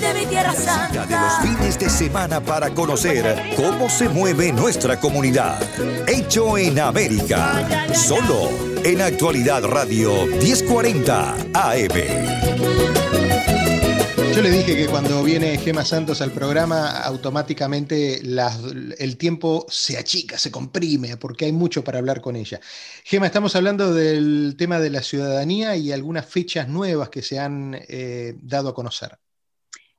de 0.00 0.14
mi 0.14 0.26
tierra 0.26 0.52
santa. 0.54 1.06
De 1.06 1.16
los 1.16 1.40
fines 1.42 1.76
de 1.76 1.90
semana 1.90 2.40
para 2.40 2.70
conocer 2.70 3.56
cómo 3.56 3.90
se 3.90 4.08
mueve 4.08 4.52
nuestra 4.52 5.00
comunidad. 5.00 5.60
Hecho 6.06 6.56
en 6.56 6.78
América. 6.78 7.88
Solo 7.92 8.48
en 8.84 9.00
Actualidad 9.00 9.64
Radio 9.64 10.26
1040 10.26 11.34
AM. 11.52 13.19
Yo 14.32 14.42
le 14.42 14.50
dije 14.50 14.76
que 14.76 14.86
cuando 14.86 15.24
viene 15.24 15.58
Gema 15.58 15.84
Santos 15.84 16.22
al 16.22 16.30
programa, 16.30 17.00
automáticamente 17.02 18.20
el 18.20 19.16
tiempo 19.16 19.66
se 19.68 19.98
achica, 19.98 20.38
se 20.38 20.52
comprime, 20.52 21.16
porque 21.16 21.46
hay 21.46 21.52
mucho 21.52 21.82
para 21.82 21.98
hablar 21.98 22.20
con 22.20 22.36
ella. 22.36 22.60
Gema, 23.04 23.26
estamos 23.26 23.56
hablando 23.56 23.92
del 23.92 24.54
tema 24.56 24.78
de 24.78 24.90
la 24.90 25.02
ciudadanía 25.02 25.76
y 25.76 25.90
algunas 25.90 26.26
fechas 26.26 26.68
nuevas 26.68 27.08
que 27.08 27.22
se 27.22 27.40
han 27.40 27.76
eh, 27.88 28.34
dado 28.40 28.68
a 28.68 28.74
conocer. 28.74 29.18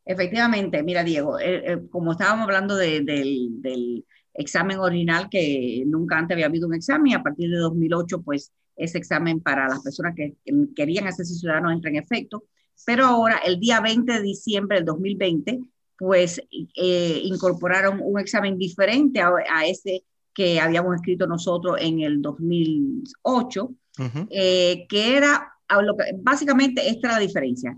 Efectivamente, 0.05 0.81
mira 0.81 1.03
Diego, 1.03 1.37
eh, 1.37 1.73
eh, 1.73 1.77
como 1.89 2.13
estábamos 2.13 2.45
hablando 2.45 2.75
del, 2.75 4.05
examen 4.33 4.79
original, 4.79 5.27
que 5.29 5.83
nunca 5.85 6.17
antes 6.17 6.35
había 6.35 6.45
habido 6.45 6.67
un 6.67 6.73
examen, 6.73 7.15
a 7.15 7.21
partir 7.21 7.49
de 7.49 7.57
2008, 7.57 8.21
pues 8.21 8.53
ese 8.77 8.97
examen 8.97 9.41
para 9.41 9.67
las 9.67 9.81
personas 9.81 10.15
que, 10.15 10.35
querían 10.73 11.07
hacerse 11.07 11.35
ciudadanos 11.35 11.73
entra 11.73 11.91
en 11.91 11.97
efecto, 11.97 12.45
pero 12.85 13.05
ahora, 13.05 13.37
el 13.45 13.59
día 13.59 13.79
20 13.79 14.11
de 14.11 14.21
diciembre 14.21 14.77
del 14.77 14.85
2020, 14.85 15.59
pues 15.97 16.41
eh, 16.75 17.21
incorporaron 17.23 17.99
un 18.03 18.19
examen 18.19 18.57
diferente 18.57 19.21
a, 19.21 19.65
ese 19.65 20.03
que 20.33 20.59
habíamos 20.59 20.95
escrito 20.95 21.27
nosotros 21.27 21.77
en 21.79 22.01
el 22.01 22.21
2008, 22.21 23.69
que 24.17 24.87
era, 24.89 25.53
lo 25.81 25.95
que, 25.95 26.05
básicamente 26.17 26.89
esta 26.89 27.07
es 27.09 27.13
la 27.13 27.19
diferencia. 27.19 27.77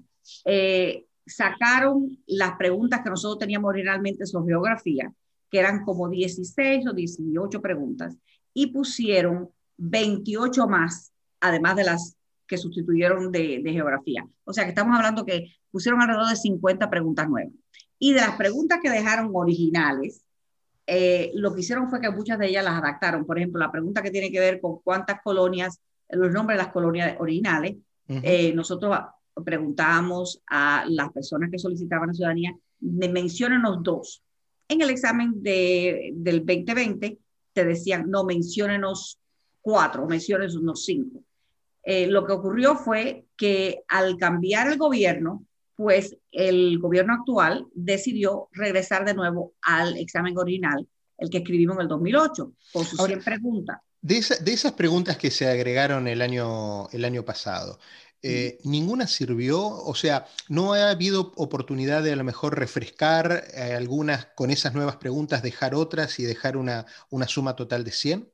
Sacaron 1.25 2.17
las 2.27 2.57
preguntas 2.57 3.01
que 3.01 3.09
nosotros 3.09 3.39
teníamos 3.39 3.69
originalmente 3.69 4.25
sobre 4.25 4.53
geografía, 4.53 5.11
que 5.49 5.59
eran 5.59 5.85
como 5.85 6.09
16 6.09 6.87
o 6.87 6.93
18 6.93 7.61
preguntas, 7.61 8.17
y 8.53 8.67
pusieron 8.67 9.49
28 9.77 10.67
más, 10.67 11.13
además 11.39 11.75
de 11.75 11.83
las 11.85 12.17
que 12.47 12.57
sustituyeron 12.57 13.31
de, 13.31 13.61
geografía. 13.65 14.27
O 14.43 14.53
sea 14.53 14.63
que 14.63 14.69
estamos 14.69 14.95
hablando 14.95 15.25
que 15.25 15.55
pusieron 15.71 16.01
alrededor 16.01 16.29
de 16.29 16.35
50 16.35 16.89
preguntas 16.89 17.29
nuevas. 17.29 17.53
Y 17.99 18.13
de 18.13 18.21
las 18.21 18.35
preguntas 18.35 18.79
que 18.81 18.89
dejaron 18.89 19.31
originales, 19.33 20.23
eh, 20.85 21.31
lo 21.35 21.53
que 21.53 21.61
hicieron 21.61 21.89
fue 21.89 22.01
que 22.01 22.09
muchas 22.09 22.37
de 22.37 22.47
ellas 22.47 22.63
las 22.63 22.81
adaptaron. 22.81 23.25
Por 23.25 23.37
ejemplo, 23.37 23.59
la 23.59 23.71
pregunta 23.71 24.01
que 24.01 24.11
tiene 24.11 24.31
que 24.31 24.39
ver 24.39 24.59
con 24.59 24.79
cuántas 24.83 25.21
colonias, 25.23 25.79
los 26.09 26.31
nombres 26.31 26.57
de 26.57 26.63
las 26.63 26.73
colonias 26.73 27.15
originales, 27.19 27.77
eh, 28.07 28.53
nosotros 28.53 28.97
preguntábamos 29.45 30.41
a 30.47 30.85
las 30.87 31.11
personas 31.11 31.49
que 31.49 31.57
solicitaban 31.57 32.09
la 32.09 32.13
ciudadanía, 32.13 32.55
menciónenos 32.81 33.81
dos. 33.81 34.21
En 34.67 34.81
el 34.81 34.89
examen 34.89 35.41
de, 35.41 36.11
del 36.15 36.45
2020 36.45 37.17
te 37.53 37.65
decían, 37.65 38.09
no, 38.09 38.23
menciónenos 38.25 39.19
cuatro, 39.61 40.05
menciónenos 40.05 40.83
cinco. 40.85 41.23
Eh, 41.83 42.07
lo 42.07 42.25
que 42.25 42.33
ocurrió 42.33 42.75
fue 42.75 43.25
que 43.35 43.83
al 43.87 44.17
cambiar 44.17 44.67
el 44.67 44.77
gobierno, 44.77 45.45
pues 45.75 46.17
el 46.31 46.79
gobierno 46.79 47.13
actual 47.13 47.67
decidió 47.73 48.47
regresar 48.51 49.05
de 49.05 49.13
nuevo 49.13 49.53
al 49.61 49.97
examen 49.97 50.37
original, 50.37 50.87
el 51.17 51.29
que 51.29 51.39
escribimos 51.39 51.75
en 51.75 51.81
el 51.81 51.87
2008, 51.87 52.53
con 52.71 52.85
sus 52.85 53.03
100 53.03 53.23
preguntas. 53.23 53.79
De, 54.01 54.23
de, 54.41 54.53
esas 54.53 54.73
preguntas 54.73 55.17
que 55.17 55.31
se 55.31 55.47
agregaron 55.47 56.07
el 56.07 56.21
año, 56.21 56.89
el 56.89 57.05
año 57.05 57.23
pasado, 57.23 57.79
eh, 58.25 58.57
ninguna 58.63 59.05
sirvió, 59.05 59.67
o 59.67 59.95
sea, 59.95 60.25
no 60.47 60.73
ha 60.73 60.91
habido 60.91 61.33
oportunidad 61.35 62.01
de 62.03 62.13
a 62.13 62.15
lo 62.15 62.23
mejor 62.23 62.57
refrescar 62.57 63.43
eh, 63.53 63.73
algunas 63.73 64.27
con 64.27 64.49
esas 64.49 64.73
nuevas 64.73 64.95
preguntas, 64.95 65.43
dejar 65.43 65.75
otras 65.75 66.17
y 66.19 66.23
dejar 66.23 66.55
una, 66.55 66.85
una 67.09 67.27
suma 67.27 67.57
total 67.57 67.83
de 67.83 67.91
100? 67.91 68.31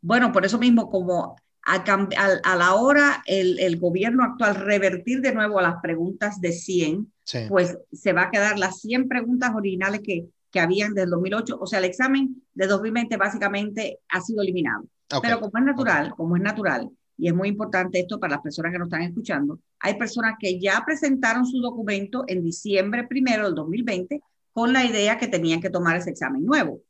Bueno, 0.00 0.32
por 0.32 0.44
eso 0.44 0.58
mismo, 0.58 0.90
como 0.90 1.36
a, 1.66 2.56
la 2.56 2.74
hora 2.74 3.22
el, 3.26 3.58
el, 3.58 3.78
gobierno 3.78 4.22
actual 4.24 4.54
revertir 4.54 5.20
de 5.20 5.32
nuevo 5.32 5.58
a 5.58 5.62
las 5.62 5.76
preguntas 5.82 6.40
de 6.40 6.52
100, 6.52 7.12
pues 7.48 7.78
se 7.92 8.12
va 8.12 8.24
a 8.24 8.30
quedar 8.30 8.58
las 8.58 8.80
100 8.80 9.08
preguntas 9.08 9.52
originales 9.54 10.00
que, 10.04 10.26
que 10.50 10.60
habían 10.60 10.94
desde 10.94 11.04
el 11.04 11.10
2008, 11.10 11.58
o 11.58 11.66
sea, 11.66 11.78
el 11.78 11.86
examen 11.86 12.42
de 12.52 12.66
2020 12.66 13.16
básicamente 13.16 13.98
ha 14.08 14.20
sido 14.20 14.42
eliminado. 14.42 14.84
Pero 15.22 15.40
como 15.40 15.58
es 15.58 15.64
natural, 15.64 16.14
como 16.16 16.36
es 16.36 16.42
natural, 16.42 16.90
y 17.16 17.28
es 17.28 17.34
muy 17.34 17.48
importante 17.48 18.00
esto 18.00 18.18
para 18.18 18.34
las 18.34 18.42
personas 18.42 18.72
que 18.72 18.78
nos 18.78 18.86
están 18.86 19.02
escuchando, 19.02 19.60
hay 19.78 19.94
personas 19.94 20.34
que 20.38 20.58
ya 20.58 20.82
presentaron 20.84 21.46
su 21.46 21.60
documento 21.60 22.24
en 22.26 22.42
diciembre 22.42 23.06
primero 23.06 23.44
del 23.44 23.54
2020 23.54 24.20
con 24.52 24.72
la 24.72 24.84
idea 24.84 25.18
que 25.18 25.28
tenían 25.28 25.60
que 25.60 25.70
tomar 25.70 25.96
ese 25.96 26.10
examen 26.10 26.44
nuevo. 26.44 26.80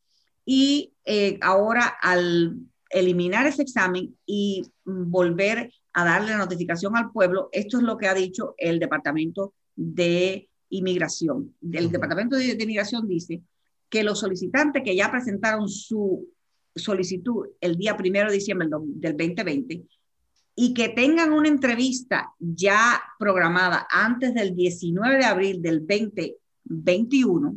Y 0.44 0.92
eh, 1.04 1.38
ahora 1.40 1.86
al 2.00 2.56
eliminar 2.94 3.46
ese 3.46 3.62
examen 3.62 4.16
y 4.24 4.62
volver 4.84 5.72
a 5.92 6.04
darle 6.04 6.30
la 6.30 6.38
notificación 6.38 6.96
al 6.96 7.10
pueblo, 7.10 7.48
esto 7.52 7.78
es 7.78 7.82
lo 7.82 7.98
que 7.98 8.06
ha 8.06 8.14
dicho 8.14 8.54
el 8.56 8.78
Departamento 8.78 9.52
de 9.74 10.48
Inmigración. 10.70 11.54
El 11.72 11.90
Departamento 11.90 12.36
de, 12.36 12.52
Inmigración 12.52 13.08
dice 13.08 13.42
que 13.88 14.04
los 14.04 14.20
solicitantes 14.20 14.82
que 14.84 14.96
ya 14.96 15.10
presentaron 15.10 15.68
su 15.68 16.28
solicitud 16.74 17.48
el 17.60 17.76
día 17.76 17.96
primero 17.96 18.28
de 18.28 18.36
diciembre 18.36 18.68
del 18.68 19.16
2020 19.16 19.84
y 20.56 20.72
que 20.72 20.88
tengan 20.88 21.32
una 21.32 21.48
entrevista 21.48 22.32
ya 22.38 23.02
programada 23.18 23.86
antes 23.90 24.34
del 24.34 24.54
19 24.54 25.16
de 25.16 25.24
abril 25.24 25.62
del 25.62 25.80
2021, 25.80 27.56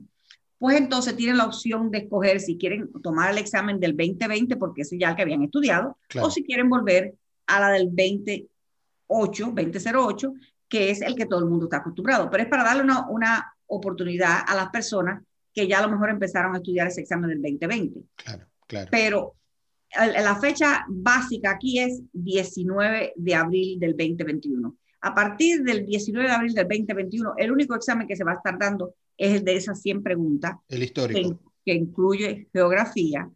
pues 0.60 0.78
entonces 0.78 1.16
tienen 1.16 1.38
la 1.38 1.46
opción 1.46 1.92
de 1.92 2.00
escoger 2.00 2.40
si 2.40 2.58
quieren 2.58 2.92
tomar 3.04 3.32
el 3.32 3.38
examen 3.38 3.80
del 3.80 3.96
2020, 3.96 4.56
porque 4.58 4.82
es 4.82 4.92
ya 4.98 5.12
el 5.12 5.16
que 5.16 5.22
habían 5.22 5.44
estudiado, 5.44 5.98
o 6.22 6.32
si 6.32 6.44
quieren 6.44 6.70
volver 6.70 7.14
a 7.46 7.60
la 7.60 7.70
del 7.70 7.90
28, 7.92 9.54
2008, 9.56 10.34
que 10.68 10.90
es 10.90 11.02
el 11.02 11.16
que 11.16 11.26
todo 11.26 11.40
el 11.40 11.46
mundo 11.46 11.66
está 11.66 11.78
acostumbrado. 11.78 12.30
Pero 12.30 12.44
es 12.44 12.50
para 12.50 12.64
darle 12.64 12.84
una, 12.84 13.08
una 13.10 13.54
oportunidad 13.68 14.40
a 14.48 14.56
las 14.56 14.70
personas 14.70 15.24
que 15.54 15.68
ya 15.68 15.80
a 15.80 15.84
lo 15.84 15.90
mejor 15.90 16.10
empezaron 16.10 16.54
a 16.54 16.58
estudiar 16.58 16.88
ese 16.88 17.02
examen 17.02 17.30
del 17.30 17.42
2020. 17.42 18.02
Claro, 18.16 18.48
claro. 18.68 18.88
Pero 18.92 19.36
la 19.96 20.36
fecha 20.36 20.86
básica 20.88 21.52
aquí 21.52 21.80
es 21.80 22.02
19 22.14 23.14
de 23.16 23.36
abril 23.36 23.80
del 23.80 23.96
2021. 23.96 24.76
A 25.02 25.16
partir 25.16 25.64
del 25.64 25.86
19 25.86 26.28
de 26.28 26.34
abril 26.34 26.54
del 26.54 26.68
2021, 26.68 27.34
el 27.38 27.52
único 27.52 27.76
examen 27.76 28.08
que 28.08 28.16
se 28.16 28.24
va 28.24 28.34
a 28.34 28.36
estar 28.36 28.58
dando 28.58 28.96
es 29.18 29.44
de 29.44 29.56
esas 29.56 29.82
100 29.82 30.04
preguntas. 30.04 30.56
El 30.70 30.84
histórico. 30.84 31.40
Que, 31.66 31.74
incluye 31.74 32.48
geografía 32.54 33.30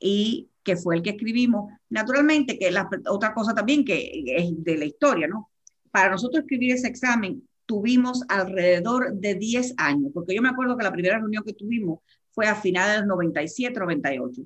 y 0.00 0.48
que 0.64 0.76
fue 0.76 0.96
el 0.96 1.02
que 1.02 1.10
escribimos. 1.10 1.70
Naturalmente, 1.88 2.58
que 2.58 2.70
la 2.70 2.88
otra 3.08 3.32
cosa 3.32 3.54
también 3.54 3.84
que 3.84 4.24
es 4.26 4.64
de 4.64 4.76
la 4.76 4.84
historia, 4.86 5.28
¿no? 5.28 5.50
Para 5.92 6.10
nosotros 6.10 6.42
escribir 6.42 6.72
ese 6.72 6.88
examen 6.88 7.46
tuvimos 7.66 8.22
alrededor 8.28 9.12
de 9.14 9.34
10 9.34 9.74
años, 9.76 10.10
porque 10.14 10.34
yo 10.34 10.42
me 10.42 10.48
acuerdo 10.48 10.76
que 10.76 10.84
la 10.84 10.92
primera 10.92 11.18
reunión 11.18 11.44
que 11.44 11.52
tuvimos 11.52 12.00
fue 12.30 12.46
a 12.46 12.54
finales 12.54 12.98
del 12.98 13.08
97, 13.08 13.78
98. 13.78 14.42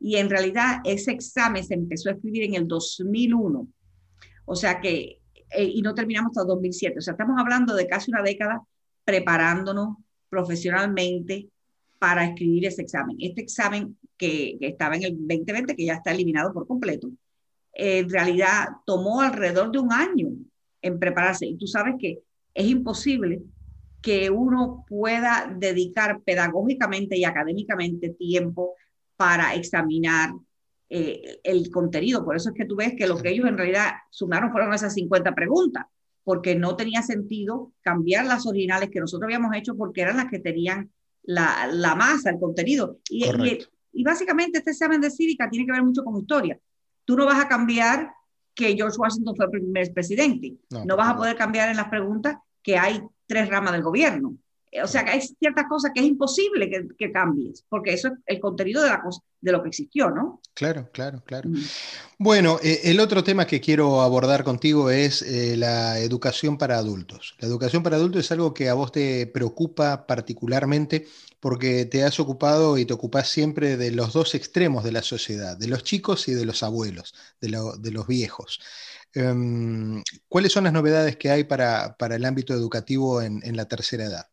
Y 0.00 0.16
en 0.16 0.28
realidad 0.28 0.80
ese 0.84 1.12
examen 1.12 1.64
se 1.64 1.74
empezó 1.74 2.08
a 2.08 2.12
escribir 2.12 2.44
en 2.44 2.54
el 2.54 2.68
2001. 2.68 3.68
O 4.44 4.56
sea 4.56 4.80
que, 4.80 5.20
eh, 5.50 5.64
y 5.64 5.82
no 5.82 5.94
terminamos 5.94 6.30
hasta 6.30 6.42
el 6.42 6.48
2007. 6.48 6.98
O 6.98 7.00
sea, 7.00 7.12
estamos 7.12 7.40
hablando 7.40 7.74
de 7.74 7.86
casi 7.86 8.10
una 8.10 8.22
década 8.22 8.62
preparándonos 9.04 9.96
profesionalmente 10.28 11.48
para 11.98 12.24
escribir 12.24 12.66
ese 12.66 12.82
examen. 12.82 13.16
Este 13.20 13.42
examen 13.42 13.96
que, 14.16 14.56
que 14.60 14.68
estaba 14.68 14.96
en 14.96 15.04
el 15.04 15.16
2020, 15.16 15.76
que 15.76 15.86
ya 15.86 15.94
está 15.94 16.12
eliminado 16.12 16.52
por 16.52 16.66
completo, 16.66 17.10
en 17.72 18.08
realidad 18.08 18.68
tomó 18.86 19.20
alrededor 19.20 19.70
de 19.72 19.78
un 19.78 19.92
año 19.92 20.28
en 20.82 20.98
prepararse. 20.98 21.46
Y 21.46 21.56
tú 21.56 21.66
sabes 21.66 21.94
que 21.98 22.20
es 22.54 22.66
imposible 22.66 23.42
que 24.00 24.30
uno 24.30 24.84
pueda 24.86 25.52
dedicar 25.58 26.20
pedagógicamente 26.22 27.16
y 27.16 27.24
académicamente 27.24 28.10
tiempo 28.10 28.74
para 29.16 29.54
examinar 29.54 30.34
eh, 30.90 31.40
el 31.42 31.70
contenido. 31.70 32.24
Por 32.24 32.36
eso 32.36 32.50
es 32.50 32.54
que 32.54 32.66
tú 32.66 32.76
ves 32.76 32.92
que 32.96 33.06
lo 33.06 33.16
que 33.16 33.30
ellos 33.30 33.46
en 33.48 33.56
realidad 33.56 33.92
sumaron 34.10 34.52
fueron 34.52 34.74
esas 34.74 34.92
50 34.94 35.34
preguntas, 35.34 35.86
porque 36.24 36.54
no 36.54 36.74
tenía 36.74 37.02
sentido 37.02 37.72
cambiar 37.82 38.24
las 38.24 38.46
originales 38.46 38.90
que 38.90 39.00
nosotros 39.00 39.26
habíamos 39.26 39.54
hecho 39.54 39.76
porque 39.76 40.00
eran 40.00 40.16
las 40.16 40.30
que 40.30 40.38
tenían 40.38 40.90
la, 41.22 41.68
la 41.70 41.94
masa, 41.94 42.30
el 42.30 42.40
contenido. 42.40 42.98
Y, 43.08 43.24
y, 43.92 44.02
básicamente 44.02 44.58
este 44.58 44.70
examen 44.70 45.00
de 45.00 45.10
cívica 45.10 45.48
tiene 45.48 45.66
que 45.66 45.72
ver 45.72 45.82
mucho 45.82 46.02
con 46.02 46.18
historia. 46.18 46.58
Tú 47.04 47.16
no 47.16 47.26
vas 47.26 47.42
a 47.42 47.48
cambiar 47.48 48.10
que 48.54 48.74
George 48.74 48.96
Washington 48.98 49.36
fue 49.36 49.44
el 49.46 49.50
primer 49.50 49.92
presidente. 49.92 50.54
No, 50.86 50.96
vas 50.96 51.10
a 51.10 51.16
poder 51.16 51.36
cambiar 51.36 51.68
en 51.68 51.76
las 51.76 51.88
preguntas 51.88 52.36
que 52.62 52.78
hay 52.78 53.02
tres 53.26 53.48
ramas 53.48 53.72
del 53.72 53.82
gobierno. 53.82 54.36
O 54.82 54.86
sea, 54.86 55.04
hay 55.06 55.20
ciertas 55.20 55.66
cosas 55.68 55.92
que 55.94 56.00
es 56.00 56.06
imposible 56.06 56.68
que, 56.68 56.88
que 56.98 57.12
cambies, 57.12 57.64
porque 57.68 57.92
eso 57.92 58.08
es 58.08 58.14
el 58.26 58.40
contenido 58.40 58.82
de, 58.82 58.88
la 58.88 59.02
cosa, 59.02 59.20
de 59.40 59.52
lo 59.52 59.62
que 59.62 59.68
existió, 59.68 60.10
¿no? 60.10 60.40
Claro, 60.54 60.88
claro, 60.92 61.22
claro. 61.24 61.48
Mm. 61.48 61.62
Bueno, 62.18 62.58
eh, 62.62 62.80
el 62.84 62.98
otro 62.98 63.22
tema 63.22 63.46
que 63.46 63.60
quiero 63.60 64.00
abordar 64.00 64.42
contigo 64.42 64.90
es 64.90 65.22
eh, 65.22 65.56
la 65.56 65.98
educación 65.98 66.58
para 66.58 66.78
adultos. 66.78 67.36
La 67.38 67.48
educación 67.48 67.82
para 67.82 67.96
adultos 67.96 68.24
es 68.24 68.32
algo 68.32 68.54
que 68.54 68.68
a 68.68 68.74
vos 68.74 68.90
te 68.90 69.26
preocupa 69.26 70.06
particularmente 70.06 71.06
porque 71.40 71.84
te 71.84 72.04
has 72.04 72.18
ocupado 72.18 72.78
y 72.78 72.86
te 72.86 72.94
ocupas 72.94 73.28
siempre 73.28 73.76
de 73.76 73.90
los 73.90 74.14
dos 74.14 74.34
extremos 74.34 74.82
de 74.82 74.92
la 74.92 75.02
sociedad, 75.02 75.58
de 75.58 75.68
los 75.68 75.84
chicos 75.84 76.26
y 76.28 76.32
de 76.32 76.46
los 76.46 76.62
abuelos, 76.62 77.14
de, 77.40 77.50
lo, 77.50 77.76
de 77.76 77.90
los 77.90 78.06
viejos. 78.06 78.60
Um, 79.14 80.02
¿Cuáles 80.26 80.52
son 80.52 80.64
las 80.64 80.72
novedades 80.72 81.16
que 81.16 81.30
hay 81.30 81.44
para, 81.44 81.96
para 81.98 82.16
el 82.16 82.24
ámbito 82.24 82.54
educativo 82.54 83.20
en, 83.20 83.40
en 83.44 83.56
la 83.56 83.68
tercera 83.68 84.04
edad? 84.04 84.26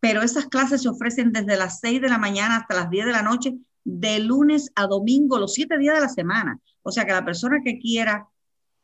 pero 0.00 0.22
esas 0.22 0.46
clases 0.46 0.82
se 0.82 0.88
ofrecen 0.88 1.32
desde 1.32 1.56
las 1.56 1.80
6 1.80 2.02
de 2.02 2.08
la 2.08 2.18
mañana 2.18 2.56
hasta 2.56 2.74
las 2.74 2.90
10 2.90 3.06
de 3.06 3.12
la 3.12 3.22
noche, 3.22 3.54
de 3.84 4.18
lunes 4.18 4.70
a 4.74 4.86
domingo, 4.86 5.38
los 5.38 5.54
7 5.54 5.78
días 5.78 5.94
de 5.94 6.02
la 6.02 6.08
semana. 6.08 6.58
O 6.82 6.90
sea 6.90 7.04
que 7.04 7.12
la 7.12 7.24
persona 7.24 7.58
que 7.64 7.78
quiera 7.78 8.26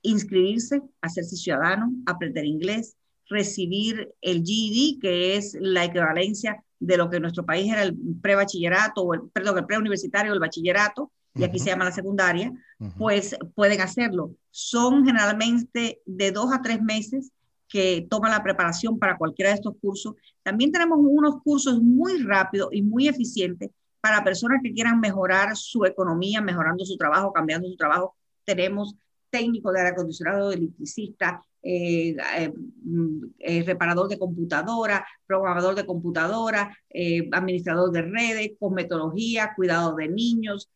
inscribirse, 0.03 0.81
hacerse 1.01 1.37
ciudadano, 1.37 1.93
aprender 2.07 2.45
inglés, 2.45 2.97
recibir 3.29 4.13
el 4.21 4.45
GED, 4.45 5.01
que 5.01 5.37
es 5.37 5.57
la 5.59 5.85
equivalencia 5.85 6.63
de 6.79 6.97
lo 6.97 7.09
que 7.09 7.17
en 7.17 7.23
nuestro 7.23 7.47
país 7.47 7.73
era 7.73 7.83
el 7.83 7.97
prebachillerato, 8.21 9.03
o 9.03 9.15
el, 9.15 9.23
perdón, 9.33 9.59
el 9.59 9.67
preuniversitario, 9.67 10.33
el 10.33 10.41
bachillerato, 10.41 11.11
y 11.35 11.45
aquí 11.45 11.59
se 11.59 11.71
llama 11.71 11.85
la 11.85 11.93
secundaria, 11.93 12.53
pues 12.97 13.37
pueden 13.55 13.81
hacerlo. 13.81 14.35
Son 14.51 15.05
generalmente 15.05 16.01
de 16.07 16.31
dos 16.31 16.53
a 16.53 16.63
tres 16.63 16.81
meses 16.81 17.33
que 17.69 18.07
toman 18.09 18.31
la 18.31 18.43
preparación 18.43 18.99
para 18.99 19.19
cualquiera 19.19 19.51
de 19.51 19.57
estos 19.57 19.75
cursos. 19.81 20.15
También 20.43 20.71
tenemos 20.71 20.99
unos 21.01 21.43
cursos 21.43 21.81
muy 21.83 22.23
rápidos 22.23 22.69
y 22.73 22.83
muy 22.83 23.09
eficientes 23.09 23.71
para 24.01 24.23
personas 24.23 24.61
que 24.63 24.73
quieran 24.73 25.01
mejorar 25.01 25.57
su 25.57 25.85
economía, 25.85 26.41
mejorando 26.41 26.85
su 26.85 26.97
trabajo, 26.97 27.33
cambiando 27.33 27.69
su 27.69 27.77
trabajo. 27.77 28.15
Tenemos 28.45 28.95
técnico 29.31 29.73
de 29.73 29.81
aire 29.81 29.91
acondicionado, 29.91 30.53
electricista, 30.53 31.43
eh, 31.63 32.15
eh, 32.37 32.53
mm, 32.85 33.25
eh, 33.39 33.63
reparador 33.67 34.07
de 34.09 34.19
computadora, 34.19 35.05
programador 35.27 35.75
de 35.75 35.87
computadora, 35.87 36.77
eh, 36.91 37.29
administrador 37.33 37.91
de 37.91 38.03
redes, 38.03 38.53
cosmetología, 38.61 39.55
cuidado 39.57 39.97
de 39.97 40.09
niños, 40.09 40.69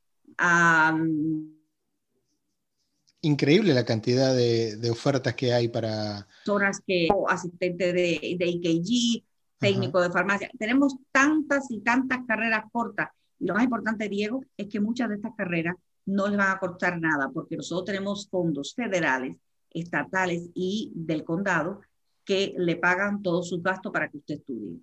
Increíble 3.20 3.74
la 3.74 3.84
cantidad 3.84 4.34
de, 4.34 4.90
ofertas 4.90 5.34
que 5.34 5.52
hay 5.52 5.68
para... 5.68 6.26
Personas 6.44 6.80
que, 6.86 7.08
asistente 7.28 7.92
de, 7.92 8.36
de 8.38 8.46
IKG, 8.46 9.24
técnico 9.58 10.00
de 10.00 10.10
farmacia. 10.10 10.50
Tenemos 10.58 10.96
tantas 11.10 11.70
y 11.70 11.80
tantas 11.80 12.20
carreras 12.26 12.64
cortas. 12.70 13.08
Y 13.38 13.46
lo 13.46 13.54
más 13.54 13.64
importante, 13.64 14.08
Diego, 14.08 14.44
es 14.56 14.68
que 14.68 14.80
muchas 14.80 15.08
de 15.08 15.16
estas 15.16 15.34
carreras 15.36 15.76
no 16.06 16.28
les 16.28 16.38
van 16.38 16.56
a 16.56 16.58
costar 16.58 16.98
nada, 17.00 17.30
porque 17.32 17.56
nosotros 17.56 17.84
tenemos 17.84 18.28
fondos 18.30 18.74
federales, 18.74 19.36
estatales 19.70 20.48
y 20.54 20.92
del 20.94 21.24
condado 21.24 21.80
que 22.24 22.54
le 22.56 22.76
pagan 22.76 23.22
todos 23.22 23.48
sus 23.48 23.62
gastos 23.62 23.92
para 23.92 24.08
que 24.08 24.18
usted 24.18 24.36
estudie. 24.36 24.80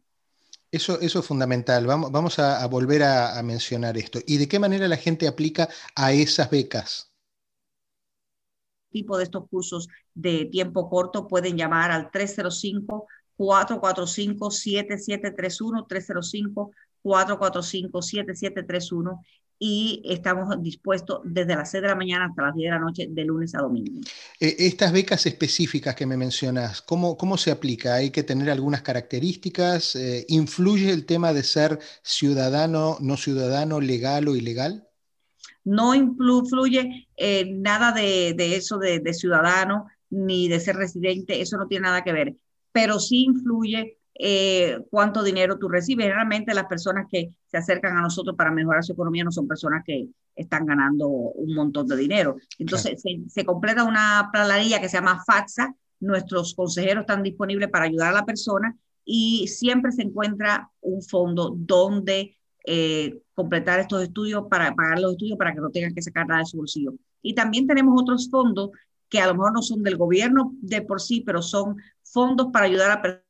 Eso, 0.76 1.00
eso 1.00 1.20
es 1.20 1.26
fundamental. 1.26 1.88
Vamos, 1.88 2.12
vamos 2.12 2.38
a, 2.38 2.68
volver 2.68 3.02
a, 3.02 3.42
mencionar 3.44 3.98
esto. 3.98 4.20
¿Y 4.28 4.36
de 4.36 4.50
qué 4.50 4.60
manera 4.60 4.90
la 4.90 4.98
gente 4.98 5.26
aplica 5.26 5.70
a 5.96 6.12
esas 6.12 6.50
becas? 6.50 7.14
Tipo 8.92 9.18
de 9.18 9.24
estos 9.24 9.48
cursos 9.48 9.88
de 10.14 10.48
tiempo 10.48 10.90
corto 10.90 11.30
pueden 11.30 11.56
llamar 11.56 11.92
al 11.92 12.12
305 12.12 13.08
445 13.38 14.52
7731 14.52 15.86
305 15.86 16.72
445 17.02 18.02
7731 18.02 19.22
y 19.58 20.02
estamos 20.06 20.62
dispuestos 20.62 21.22
desde 21.24 21.56
las 21.56 21.72
6 21.72 21.82
de 21.84 21.88
la 21.88 21.96
mañana 21.96 22.26
hasta 22.26 22.44
las 22.44 22.56
10 22.56 22.68
de 22.68 22.72
la 22.72 22.80
noche, 22.80 23.08
de 23.10 23.24
lunes 23.24 23.56
a 23.56 23.60
domingo. 23.60 24.02
Eh, 24.40 24.56
estas 24.60 24.92
becas 24.92 25.26
específicas 25.26 25.96
que 25.96 26.06
me 26.06 26.18
mencionas, 26.18 26.82
¿cómo, 26.82 27.18
cómo 27.18 27.38
se 27.38 27.52
aplica? 27.52 27.96
¿Hay 27.96 28.12
que 28.12 28.24
tener 28.24 28.50
algunas 28.50 28.82
características? 28.82 29.96
Eh, 29.96 30.26
¿Influye 30.30 30.92
el 30.92 31.06
tema 31.06 31.34
de 31.34 31.44
ser 31.44 31.80
ciudadano, 32.04 32.98
no 33.00 33.18
ciudadano, 33.18 33.80
legal 33.80 34.28
o 34.28 34.36
ilegal? 34.36 34.88
No 35.64 35.96
influye 35.96 37.08
eh, 37.18 37.52
nada 37.56 37.92
de, 37.92 38.34
de 38.36 38.56
eso 38.56 38.78
de, 38.78 39.00
de 39.00 39.14
ciudadano 39.14 39.88
ni 40.10 40.48
de 40.48 40.60
ser 40.60 40.76
residente, 40.76 41.42
eso 41.42 41.58
no 41.58 41.68
tiene 41.68 41.88
nada 41.88 42.04
que 42.04 42.14
ver, 42.14 42.36
pero 42.72 43.00
sí 43.00 43.24
influye 43.24 43.98
eh, 44.18 44.80
cuánto 44.90 45.24
dinero 45.24 45.58
tú 45.58 45.68
recibes. 45.68 46.06
Generalmente 46.06 46.54
las 46.54 46.66
personas 46.66 47.06
que 47.12 47.30
se 47.48 47.58
acercan 47.58 47.98
a 47.98 48.02
nosotros 48.02 48.36
para 48.36 48.52
mejorar 48.52 48.84
su 48.84 48.94
economía 48.94 49.24
no 49.24 49.32
son 49.32 49.48
personas 49.48 49.84
que 49.86 50.08
están 50.36 50.66
ganando 50.66 51.08
un 51.08 51.54
montón 51.54 51.88
de 51.88 51.98
dinero. 51.98 52.38
Entonces 52.58 53.02
se, 53.28 53.46
completa 53.46 53.84
una 53.84 54.30
planilla 54.32 54.80
que 54.80 54.90
se 54.90 54.98
llama 54.98 55.24
FATSA. 55.26 55.76
Nuestros 56.00 56.54
consejeros 56.54 57.02
están 57.02 57.24
disponibles 57.24 57.70
para 57.70 57.86
ayudar 57.86 58.10
a 58.10 58.20
la 58.20 58.26
persona 58.26 58.76
y 59.04 59.48
siempre 59.48 59.92
se 59.92 60.04
encuentra 60.04 60.70
un 60.82 61.02
fondo 61.02 61.54
donde 61.56 62.38
eh, 62.66 63.20
completar 63.34 63.80
estos 63.80 64.02
estudios 64.02 64.46
para 64.50 64.74
pagar 64.74 65.00
los 65.00 65.12
estudios 65.12 65.38
para 65.38 65.54
que 65.54 65.62
no 65.62 65.70
tengan 65.70 65.94
que 65.94 66.02
sacar 66.02 66.28
nada 66.28 66.40
de 66.40 66.46
su 66.46 66.58
bolsillo. 66.58 66.94
Y 67.22 67.36
también 67.36 67.68
tenemos 67.68 68.02
otros 68.02 68.30
fondos 68.30 68.72
que 69.10 69.20
a 69.20 69.28
lo 69.28 69.36
mejor 69.36 69.54
no 69.54 69.62
son 69.62 69.84
del 69.84 69.98
gobierno 69.98 70.54
de 70.62 70.82
por 70.82 71.00
sí, 71.02 71.22
pero 71.26 71.42
son 71.42 71.78
fondos 72.04 72.48
para 72.52 72.66
ayudar 72.66 72.92
a 72.92 73.02
personas 73.02 73.25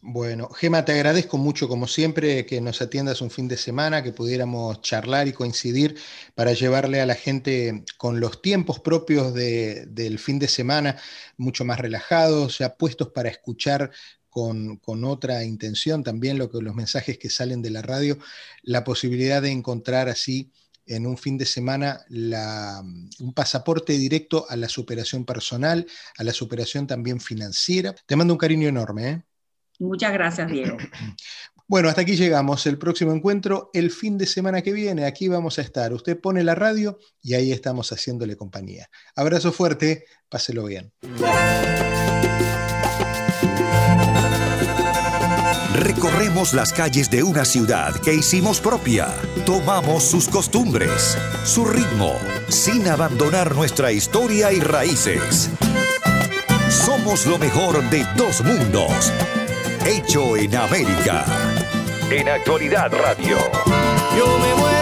Bueno, 0.00 0.48
Gema, 0.50 0.84
te 0.84 0.92
agradezco 0.92 1.38
mucho, 1.38 1.68
como 1.68 1.88
siempre, 1.88 2.46
que 2.46 2.60
nos 2.60 2.80
atiendas 2.80 3.20
un 3.20 3.30
fin 3.30 3.48
de 3.48 3.56
semana, 3.56 4.02
que 4.02 4.12
pudiéramos 4.12 4.80
charlar 4.80 5.26
y 5.26 5.32
coincidir 5.32 5.96
para 6.36 6.52
llevarle 6.52 7.00
a 7.00 7.06
la 7.06 7.16
gente 7.16 7.84
con 7.96 8.20
los 8.20 8.40
tiempos 8.40 8.78
propios 8.78 9.34
de, 9.34 9.86
del 9.86 10.20
fin 10.20 10.38
de 10.38 10.46
semana, 10.46 10.96
mucho 11.36 11.64
más 11.64 11.80
relajados, 11.80 12.58
ya 12.58 12.76
puestos 12.76 13.08
para 13.10 13.28
escuchar 13.28 13.90
con, 14.30 14.80
otra 15.04 15.44
intención 15.44 16.04
también 16.04 16.38
lo 16.38 16.50
que, 16.50 16.60
los 16.62 16.74
mensajes 16.74 17.18
que 17.18 17.30
salen 17.30 17.60
de 17.60 17.70
la 17.70 17.82
radio, 17.82 18.18
la 18.62 18.84
posibilidad 18.84 19.42
de 19.42 19.50
encontrar 19.50 20.08
así 20.08 20.52
en 20.86 21.06
un 21.06 21.18
fin 21.18 21.36
de 21.36 21.44
semana 21.44 22.04
un 22.08 23.34
pasaporte 23.34 23.94
directo 23.94 24.46
a 24.48 24.56
la 24.56 24.68
superación 24.68 25.24
personal, 25.24 25.86
a 26.16 26.24
la 26.24 26.32
superación 26.32 26.86
también 26.86 27.20
financiera. 27.20 27.94
Te 28.06 28.16
mando 28.16 28.34
un 28.34 28.38
cariño 28.38 28.68
enorme. 28.68 29.08
¿eh? 29.10 29.27
Muchas 29.78 30.12
gracias, 30.12 30.50
Diego. 30.50 30.76
Bueno, 31.70 31.90
hasta 31.90 32.00
aquí 32.00 32.16
llegamos. 32.16 32.66
El 32.66 32.78
próximo 32.78 33.12
encuentro, 33.12 33.68
el 33.74 33.90
fin 33.90 34.16
de 34.16 34.24
semana 34.24 34.62
que 34.62 34.72
viene, 34.72 35.04
aquí 35.04 35.28
vamos 35.28 35.58
a 35.58 35.60
estar. 35.60 35.92
Usted 35.92 36.18
pone 36.18 36.42
la 36.42 36.54
radio 36.54 36.98
y 37.20 37.34
ahí 37.34 37.52
estamos 37.52 37.92
haciéndole 37.92 38.36
compañía. 38.36 38.88
Abrazo 39.14 39.52
fuerte, 39.52 40.06
páselo 40.30 40.64
bien. 40.64 40.94
Recorremos 45.74 46.54
las 46.54 46.72
calles 46.72 47.10
de 47.10 47.22
una 47.22 47.44
ciudad 47.44 47.94
que 48.00 48.14
hicimos 48.14 48.60
propia. 48.60 49.14
Tomamos 49.44 50.04
sus 50.04 50.26
costumbres, 50.26 51.18
su 51.44 51.66
ritmo, 51.66 52.14
sin 52.48 52.88
abandonar 52.88 53.54
nuestra 53.54 53.92
historia 53.92 54.52
y 54.52 54.60
raíces. 54.60 55.50
Somos 56.70 57.26
lo 57.26 57.38
mejor 57.38 57.88
de 57.90 58.06
dos 58.16 58.42
mundos. 58.42 59.12
Hecho 59.88 60.36
en 60.36 60.54
América. 60.54 61.24
En 62.10 62.28
Actualidad 62.28 62.92
Radio. 62.92 63.38
Yo 64.18 64.38
me 64.38 64.54
muero 64.54 64.77